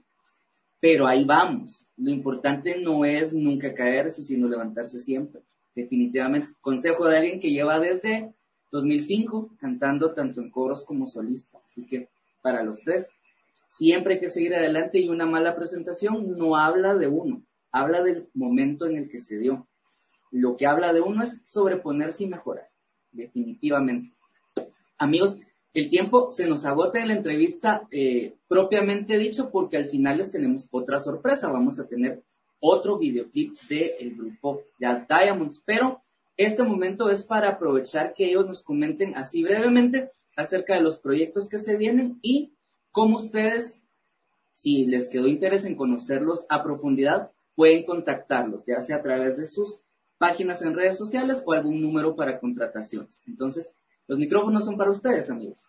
pero 0.86 1.08
ahí 1.08 1.24
vamos. 1.24 1.90
Lo 1.98 2.12
importante 2.12 2.78
no 2.78 3.06
es 3.06 3.34
nunca 3.34 3.74
caerse, 3.74 4.22
sino 4.22 4.48
levantarse 4.48 5.00
siempre. 5.00 5.42
Definitivamente, 5.74 6.54
consejo 6.62 7.08
de 7.08 7.18
alguien 7.18 7.40
que 7.40 7.50
lleva 7.50 7.80
desde 7.80 8.36
2005 8.72 9.56
cantando 9.58 10.14
tanto 10.14 10.42
en 10.42 10.52
coros 10.52 10.86
como 10.86 11.08
solista. 11.08 11.60
Así 11.66 11.88
que 11.88 12.08
para 12.44 12.62
los 12.62 12.82
tres, 12.82 13.08
Siempre 13.78 14.14
hay 14.14 14.20
que 14.22 14.30
seguir 14.30 14.56
adelante 14.56 15.00
y 15.00 15.10
una 15.10 15.26
mala 15.26 15.54
presentación 15.54 16.38
no 16.38 16.56
habla 16.56 16.96
de 16.96 17.08
uno, 17.08 17.44
habla 17.74 18.02
del 18.04 18.30
momento 18.34 18.86
en 18.86 18.96
el 18.96 19.10
que 19.10 19.20
se 19.20 19.38
dio. 19.38 19.68
Lo 20.32 20.56
que 20.56 20.66
habla 20.66 20.94
de 20.94 21.02
uno 21.02 21.24
es 21.24 21.42
sobreponerse 21.44 22.24
y 22.24 22.28
mejorar, 22.28 22.70
definitivamente. 23.12 24.14
Amigos, 24.98 25.40
el 25.76 25.90
tiempo 25.90 26.32
se 26.32 26.48
nos 26.48 26.64
agota 26.64 27.02
en 27.02 27.10
la 27.10 27.16
entrevista 27.16 27.86
eh, 27.92 28.38
propiamente 28.48 29.18
dicho 29.18 29.52
porque 29.52 29.76
al 29.76 29.86
final 29.86 30.18
les 30.18 30.32
tenemos 30.32 30.70
otra 30.72 31.02
sorpresa. 31.02 31.50
Vamos 31.50 31.80
a 31.82 31.88
tener 31.88 32.24
otro 32.62 32.98
videoclip 32.98 33.54
del 33.68 34.16
grupo 34.16 34.62
ya 34.80 35.06
Diamonds, 35.08 35.62
pero 35.66 36.02
este 36.38 36.64
momento 36.64 37.10
es 37.10 37.24
para 37.24 37.50
aprovechar 37.50 38.14
que 38.14 38.26
ellos 38.26 38.48
nos 38.48 38.64
comenten 38.64 39.18
así 39.18 39.44
brevemente 39.44 40.12
acerca 40.38 40.76
de 40.76 40.82
los 40.82 40.98
proyectos 40.98 41.50
que 41.50 41.58
se 41.58 41.76
vienen 41.76 42.20
y 42.22 42.54
cómo 42.92 43.18
ustedes, 43.18 43.82
si 44.54 44.86
les 44.86 45.10
quedó 45.10 45.28
interés 45.28 45.66
en 45.66 45.76
conocerlos 45.76 46.46
a 46.48 46.64
profundidad, 46.64 47.32
pueden 47.54 47.84
contactarlos, 47.84 48.64
ya 48.66 48.80
sea 48.80 48.98
a 48.98 49.02
través 49.02 49.36
de 49.36 49.46
sus 49.46 49.82
páginas 50.18 50.62
en 50.62 50.74
redes 50.74 50.98
sociales 50.98 51.44
o 51.46 51.52
algún 51.52 51.82
número 51.82 52.16
para 52.16 52.40
contrataciones. 52.40 53.22
Entonces, 53.28 53.74
los 54.08 54.20
micrófonos 54.20 54.66
son 54.66 54.78
para 54.78 54.92
ustedes, 54.92 55.30
amigos. 55.30 55.68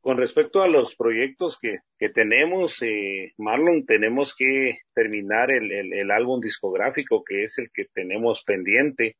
Con 0.00 0.18
respecto 0.18 0.62
a 0.62 0.68
los 0.68 0.96
proyectos 0.96 1.58
que, 1.58 1.78
que 1.98 2.10
tenemos, 2.10 2.82
eh, 2.82 3.32
Marlon, 3.38 3.86
tenemos 3.86 4.34
que 4.36 4.80
terminar 4.94 5.50
el, 5.50 5.72
el, 5.72 6.10
álbum 6.10 6.40
discográfico 6.40 7.24
que 7.24 7.44
es 7.44 7.56
el 7.56 7.70
que 7.72 7.86
tenemos 7.86 8.44
pendiente, 8.44 9.16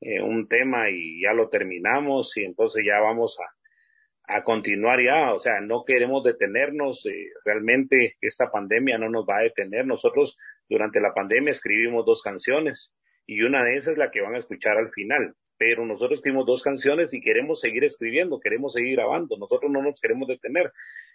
eh, 0.00 0.22
un 0.22 0.46
tema 0.46 0.90
y 0.90 1.22
ya 1.22 1.32
lo 1.32 1.48
terminamos 1.48 2.36
y 2.36 2.44
entonces 2.44 2.84
ya 2.86 3.00
vamos 3.00 3.36
a, 3.40 4.36
a 4.36 4.44
continuar 4.44 5.02
ya, 5.02 5.34
o 5.34 5.40
sea, 5.40 5.60
no 5.60 5.84
queremos 5.84 6.22
detenernos, 6.22 7.04
eh, 7.06 7.32
realmente 7.44 8.16
esta 8.20 8.48
pandemia 8.48 8.96
no 8.96 9.10
nos 9.10 9.26
va 9.28 9.38
a 9.38 9.42
detener. 9.42 9.86
Nosotros 9.86 10.36
durante 10.68 11.00
la 11.00 11.14
pandemia 11.14 11.50
escribimos 11.50 12.06
dos 12.06 12.22
canciones 12.22 12.92
y 13.26 13.42
una 13.42 13.64
de 13.64 13.76
esas 13.76 13.94
es 13.94 13.98
la 13.98 14.12
que 14.12 14.20
van 14.20 14.36
a 14.36 14.38
escuchar 14.38 14.76
al 14.76 14.92
final 14.92 15.34
pero 15.58 15.84
nosotros 15.84 16.18
escribimos 16.18 16.46
dos 16.46 16.62
canciones 16.62 17.12
y 17.12 17.20
queremos 17.20 17.60
seguir 17.60 17.84
escribiendo, 17.84 18.38
queremos 18.40 18.74
seguir 18.74 18.96
grabando, 18.96 19.36
nosotros 19.36 19.70
no 19.70 19.82
nos 19.82 20.00
queremos 20.00 20.28
detener. 20.28 20.72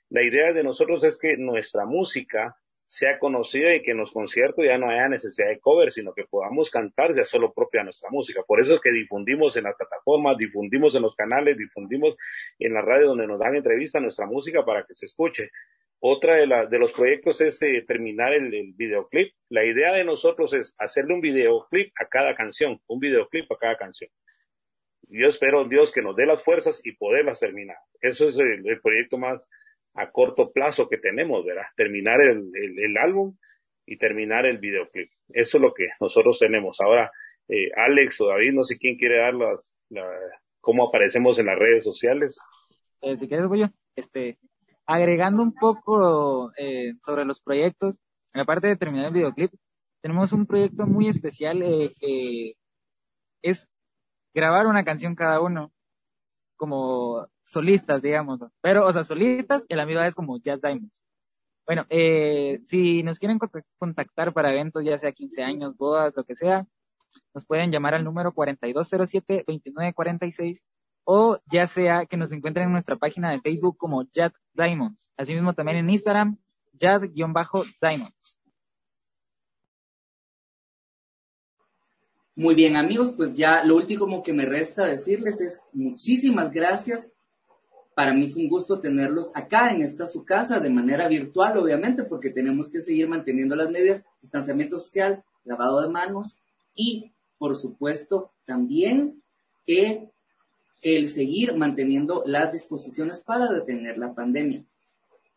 La 0.10 0.22
idea 0.22 0.52
de 0.54 0.64
nosotros 0.64 1.04
es 1.06 1.18
que 1.18 1.38
nuestra 1.38 1.86
música 1.86 2.56
sea 2.88 3.18
conocida 3.18 3.74
y 3.74 3.82
que 3.82 3.92
en 3.92 3.98
los 3.98 4.12
conciertos 4.12 4.66
ya 4.66 4.78
no 4.78 4.90
haya 4.90 5.10
necesidad 5.10 5.48
de 5.48 5.60
cover, 5.60 5.92
sino 5.92 6.14
que 6.14 6.26
podamos 6.26 6.70
cantar 6.70 7.16
ya 7.16 7.24
solo 7.24 7.52
propia 7.52 7.84
nuestra 7.84 8.10
música. 8.12 8.44
Por 8.46 8.62
eso 8.62 8.76
es 8.76 8.82
que 8.82 8.92
difundimos 8.92 9.58
en 9.58 9.64
las 9.64 9.76
plataformas, 9.76 10.38
difundimos 10.38 10.96
en 10.96 11.02
los 11.02 11.16
canales, 11.16 11.58
difundimos 11.58 12.16
en 12.60 12.74
la 12.74 12.82
radio 12.82 13.08
donde 13.08 13.26
nos 13.26 13.40
dan 13.40 13.56
entrevista 13.56 14.00
nuestra 14.00 14.28
música 14.28 14.64
para 14.64 14.86
que 14.86 14.94
se 14.94 15.08
escuche. 15.08 15.50
Otra 16.00 16.36
de, 16.36 16.46
la, 16.46 16.66
de 16.68 16.78
los 16.78 16.92
proyectos 16.92 17.40
es 17.42 17.60
eh, 17.64 17.84
terminar 17.88 18.34
el, 18.34 18.54
el, 18.54 18.74
videoclip. 18.74 19.34
La 19.50 19.66
idea 19.66 19.94
de 19.94 20.04
nosotros 20.04 20.54
es 20.54 20.76
hacerle 20.78 21.16
un 21.16 21.22
videoclip 21.22 21.94
a 22.00 22.06
cada 22.08 22.36
canción, 22.36 22.80
un 22.88 23.00
videoclip 23.00 23.52
a 23.54 23.58
cada 23.58 23.78
canción 23.78 24.12
yo 25.20 25.28
espero 25.28 25.62
en 25.62 25.70
Dios 25.70 25.92
que 25.92 26.02
nos 26.02 26.16
dé 26.16 26.26
las 26.26 26.44
fuerzas 26.44 26.82
y 26.84 26.94
poderlas 26.94 27.40
terminar. 27.40 27.78
Eso 28.02 28.28
es 28.28 28.38
el, 28.40 28.64
proyecto 28.82 29.18
más 29.18 29.48
a 29.94 30.12
corto 30.12 30.52
plazo 30.52 30.90
que 30.90 30.98
tenemos, 30.98 31.46
¿verdad? 31.46 31.66
Terminar 31.76 32.22
el, 32.22 32.52
el, 32.56 32.98
álbum 32.98 33.38
y 33.86 33.98
terminar 33.98 34.46
el 34.46 34.58
videoclip. 34.58 35.12
Eso 35.30 35.58
es 35.58 35.62
lo 35.62 35.74
que 35.74 35.90
nosotros 36.00 36.40
tenemos. 36.40 36.82
Ahora, 36.82 37.12
eh, 37.48 37.70
Alex 37.76 38.22
o 38.22 38.28
David, 38.28 38.54
no 38.54 38.64
sé 38.64 38.78
quién 38.78 38.98
quiere 38.98 39.20
dar 39.20 39.36
las, 39.36 39.74
la, 39.90 40.08
cómo 40.62 40.88
aparecemos 40.88 41.38
en 41.40 41.48
las 41.48 41.60
redes 41.60 41.84
sociales. 41.84 42.40
Eh, 43.02 43.18
si 43.18 43.28
quieres, 43.28 43.48
voy 43.48 43.60
yo. 43.60 43.68
Este, 43.96 44.38
agregando 44.86 45.44
un 45.44 45.54
poco 45.54 46.52
eh, 46.58 46.94
sobre 47.06 47.26
los 47.26 47.40
proyectos, 47.42 48.00
en 48.34 48.40
la 48.40 48.46
parte 48.46 48.68
de 48.68 48.78
terminar 48.78 49.08
el 49.08 49.14
videoclip, 49.14 49.52
tenemos 50.02 50.34
un 50.34 50.46
proyecto 50.46 50.86
muy 50.86 51.08
especial 51.08 51.62
eh, 51.62 51.92
que 52.00 52.54
es 53.42 53.68
grabar 54.34 54.68
una 54.68 54.84
canción 54.84 55.16
cada 55.16 55.40
uno, 55.42 55.72
como 56.56 57.28
solistas, 57.44 58.02
digamos, 58.02 58.40
pero, 58.62 58.88
o 58.88 58.94
sea, 58.94 59.04
solistas, 59.04 59.64
y 59.68 59.76
la 59.76 59.86
misma 59.86 60.08
es 60.08 60.16
como 60.16 60.40
Jazz 60.40 60.62
Diamonds. 60.62 61.02
Bueno, 61.66 61.86
eh, 61.90 62.60
si 62.66 63.04
nos 63.04 63.20
quieren 63.20 63.40
contactar 63.78 64.34
para 64.34 64.52
eventos, 64.52 64.84
ya 64.84 64.98
sea 64.98 65.14
15 65.14 65.44
años, 65.44 65.78
bodas, 65.78 66.14
lo 66.16 66.24
que 66.26 66.36
sea, 66.36 66.66
nos 67.34 67.46
pueden 67.46 67.72
llamar 67.72 67.96
al 67.96 68.04
número 68.04 68.34
4207-2946 68.34 70.62
o 71.06 71.38
ya 71.52 71.68
sea 71.68 72.06
que 72.06 72.16
nos 72.18 72.32
encuentren 72.32 72.68
en 72.68 72.72
nuestra 72.72 72.96
página 72.96 73.32
de 73.32 73.42
Facebook 73.42 73.78
como 73.78 74.04
Jazz 74.12 74.32
Diamonds. 74.54 75.10
Asimismo 75.18 75.54
también 75.54 75.80
en 75.80 75.90
Instagram, 75.90 76.38
Jazz-Diamonds. 76.74 78.38
Muy 82.36 82.56
bien, 82.56 82.78
amigos, 82.78 83.14
pues 83.16 83.34
ya 83.34 83.64
lo 83.64 83.76
último 83.76 84.24
que 84.24 84.34
me 84.34 84.46
resta 84.46 84.88
decirles 84.88 85.40
es 85.40 85.62
muchísimas 85.72 86.52
gracias. 86.52 87.12
Para 87.94 88.16
mí 88.16 88.28
fue 88.28 88.42
un 88.42 88.50
gusto 88.50 88.80
tenerlos 88.80 89.30
acá 89.36 89.70
en 89.70 89.84
esta 89.84 90.08
su 90.08 90.26
casa 90.26 90.60
de 90.60 90.72
manera 90.72 91.08
virtual, 91.08 91.56
obviamente, 91.60 92.04
porque 92.04 92.32
tenemos 92.32 92.72
que 92.72 92.82
seguir 92.82 93.08
manteniendo 93.08 93.56
las 93.56 93.70
medidas, 93.70 94.02
distanciamiento 94.20 94.80
social, 94.80 95.24
lavado 95.44 95.82
de 95.82 95.90
manos 95.90 96.40
y, 96.74 97.12
por 97.38 97.56
supuesto, 97.56 98.32
también 98.46 99.22
el 99.68 101.10
seguir 101.10 101.56
manteniendo 101.56 102.24
las 102.26 102.52
disposiciones 102.52 103.20
para 103.20 103.52
detener 103.52 104.00
la 104.00 104.16
pandemia. 104.16 104.66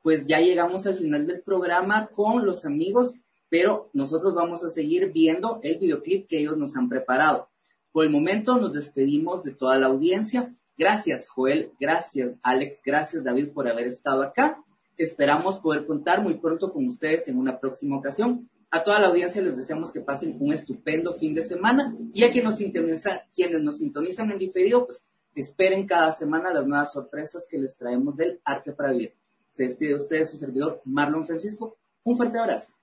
Pues 0.03 0.25
ya 0.25 0.41
llegamos 0.41 0.87
al 0.87 0.95
final 0.95 1.27
del 1.27 1.43
programa 1.43 2.07
con 2.07 2.47
los 2.47 2.65
amigos 2.65 3.17
pero 3.49 3.91
nosotros 3.93 4.35
vamos 4.35 4.65
a 4.65 4.71
seguir 4.71 5.13
viendo 5.13 5.61
el 5.63 5.79
videoclip 5.79 6.27
que 6.27 6.39
ellos 6.39 6.57
nos 6.57 6.77
han 6.77 6.89
preparado. 6.89 7.49
Por 7.93 8.05
el 8.05 8.11
momento 8.11 8.59
nos 8.59 8.73
despedimos 8.73 9.43
de 9.43 9.53
toda 9.53 9.79
la 9.79 9.87
audiencia. 9.87 10.55
Gracias 10.77 11.29
Joel, 11.29 11.73
gracias 11.81 12.35
Alex, 12.43 12.79
gracias 12.85 13.25
David 13.25 13.49
por 13.49 13.69
haber 13.69 13.87
estado 13.87 14.23
acá. 14.23 14.63
Esperamos 14.97 15.59
poder 15.59 15.87
contar 15.87 16.23
muy 16.23 16.35
pronto 16.35 16.73
con 16.73 16.87
ustedes 16.87 17.29
en 17.29 17.39
una 17.39 17.59
próxima 17.59 17.97
ocasión. 17.97 18.49
A 18.71 18.83
toda 18.83 18.99
la 18.99 19.07
audiencia 19.07 19.41
les 19.41 19.57
deseamos 19.57 19.91
que 19.91 20.01
pasen 20.01 20.37
un 20.41 20.53
estupendo 20.53 21.13
fin 21.15 21.35
de 21.35 21.43
semana 21.43 21.97
y 22.13 22.25
a 22.25 22.31
quienes 22.31 22.51
nos 22.51 22.57
sintonizan, 22.57 23.21
quienes 23.33 23.63
nos 23.63 23.79
sintonizan 23.79 24.31
en 24.31 24.39
diferido, 24.39 24.87
pues 24.87 25.05
esperen 25.35 25.87
cada 25.87 26.13
semana 26.13 26.53
las 26.53 26.67
nuevas 26.67 26.93
sorpresas 26.93 27.47
que 27.49 27.59
les 27.59 27.77
traemos 27.77 28.17
del 28.17 28.41
Arte 28.45 28.73
para 28.73 28.93
Vivir. 28.93 29.15
Se 29.51 29.63
despide 29.63 29.91
de 29.91 29.97
ustedes 29.97 30.31
su 30.31 30.37
servidor 30.37 30.83
Marlon 30.85 31.27
Francisco. 31.27 31.77
Un 32.05 32.17
fuerte 32.17 32.39
abrazo. 32.39 32.75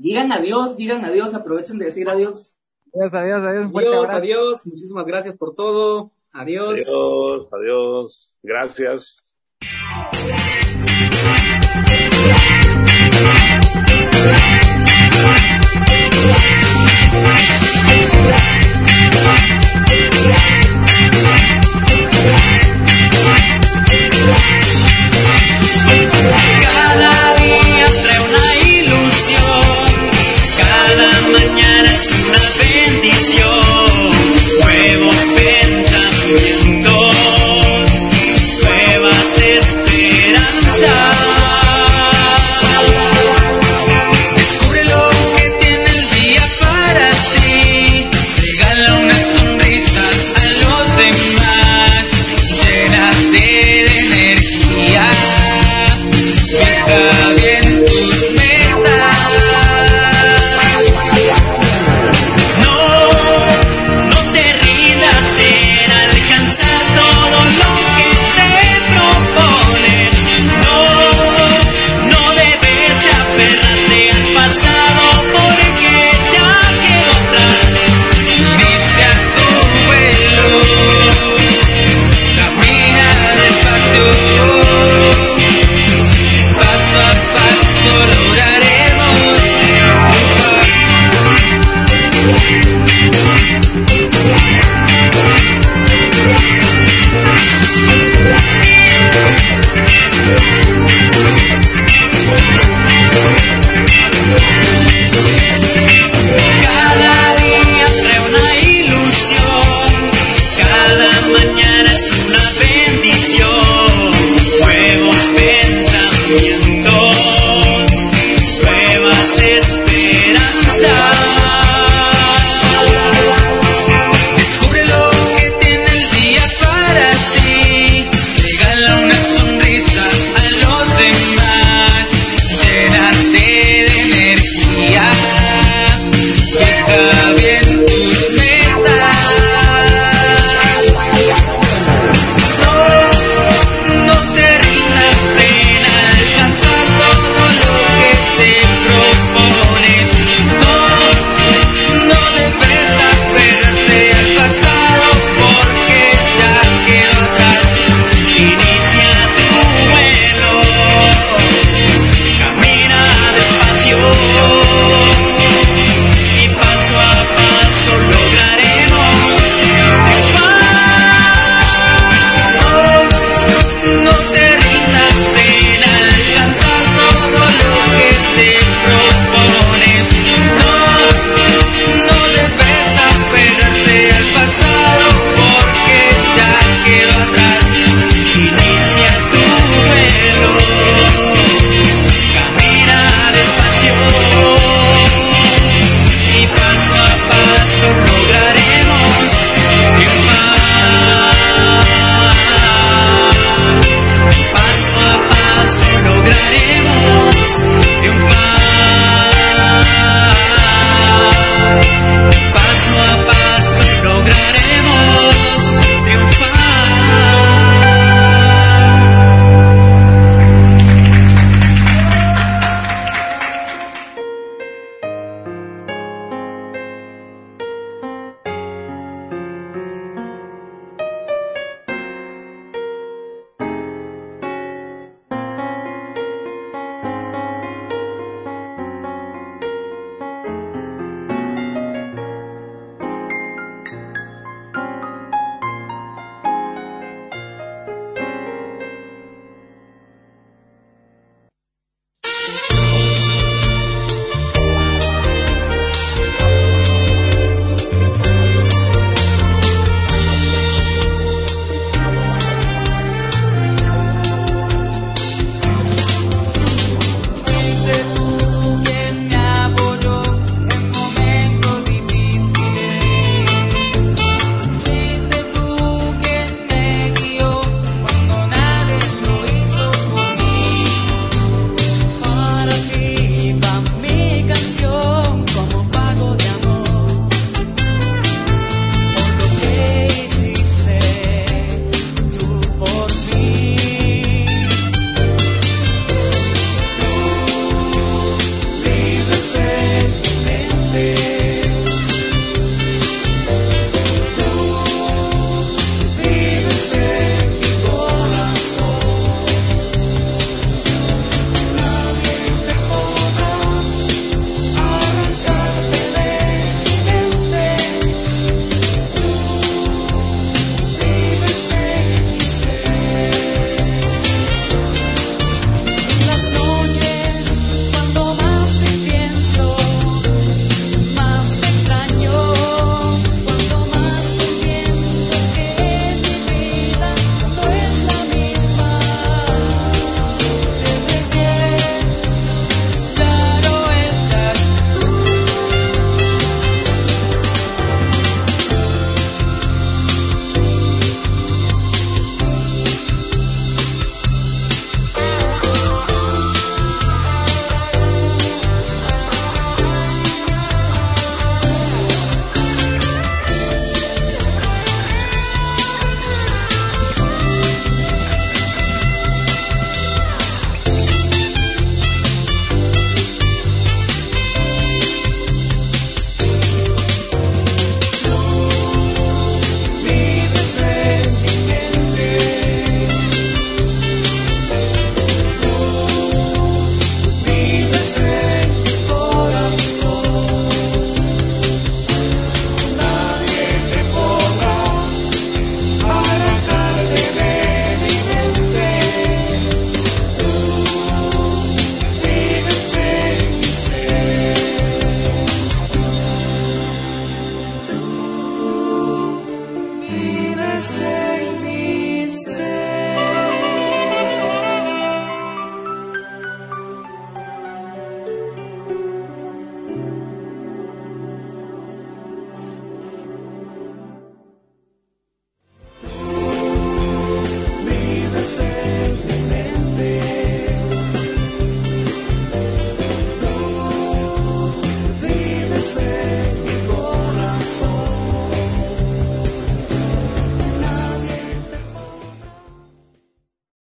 Digan 0.00 0.32
adiós, 0.32 0.78
digan 0.78 1.04
adiós, 1.04 1.34
aprovechen 1.34 1.76
de 1.76 1.84
decir 1.84 2.08
adiós. 2.08 2.54
Adiós, 2.94 3.12
adiós, 3.12 3.44
adiós. 3.44 3.76
Adiós, 3.76 4.10
adiós. 4.10 4.66
Muchísimas 4.66 5.06
gracias 5.06 5.36
por 5.36 5.54
todo. 5.54 6.10
Adiós. 6.32 6.80
Adiós, 6.80 7.52
adiós. 7.52 8.32
Gracias. 8.42 9.20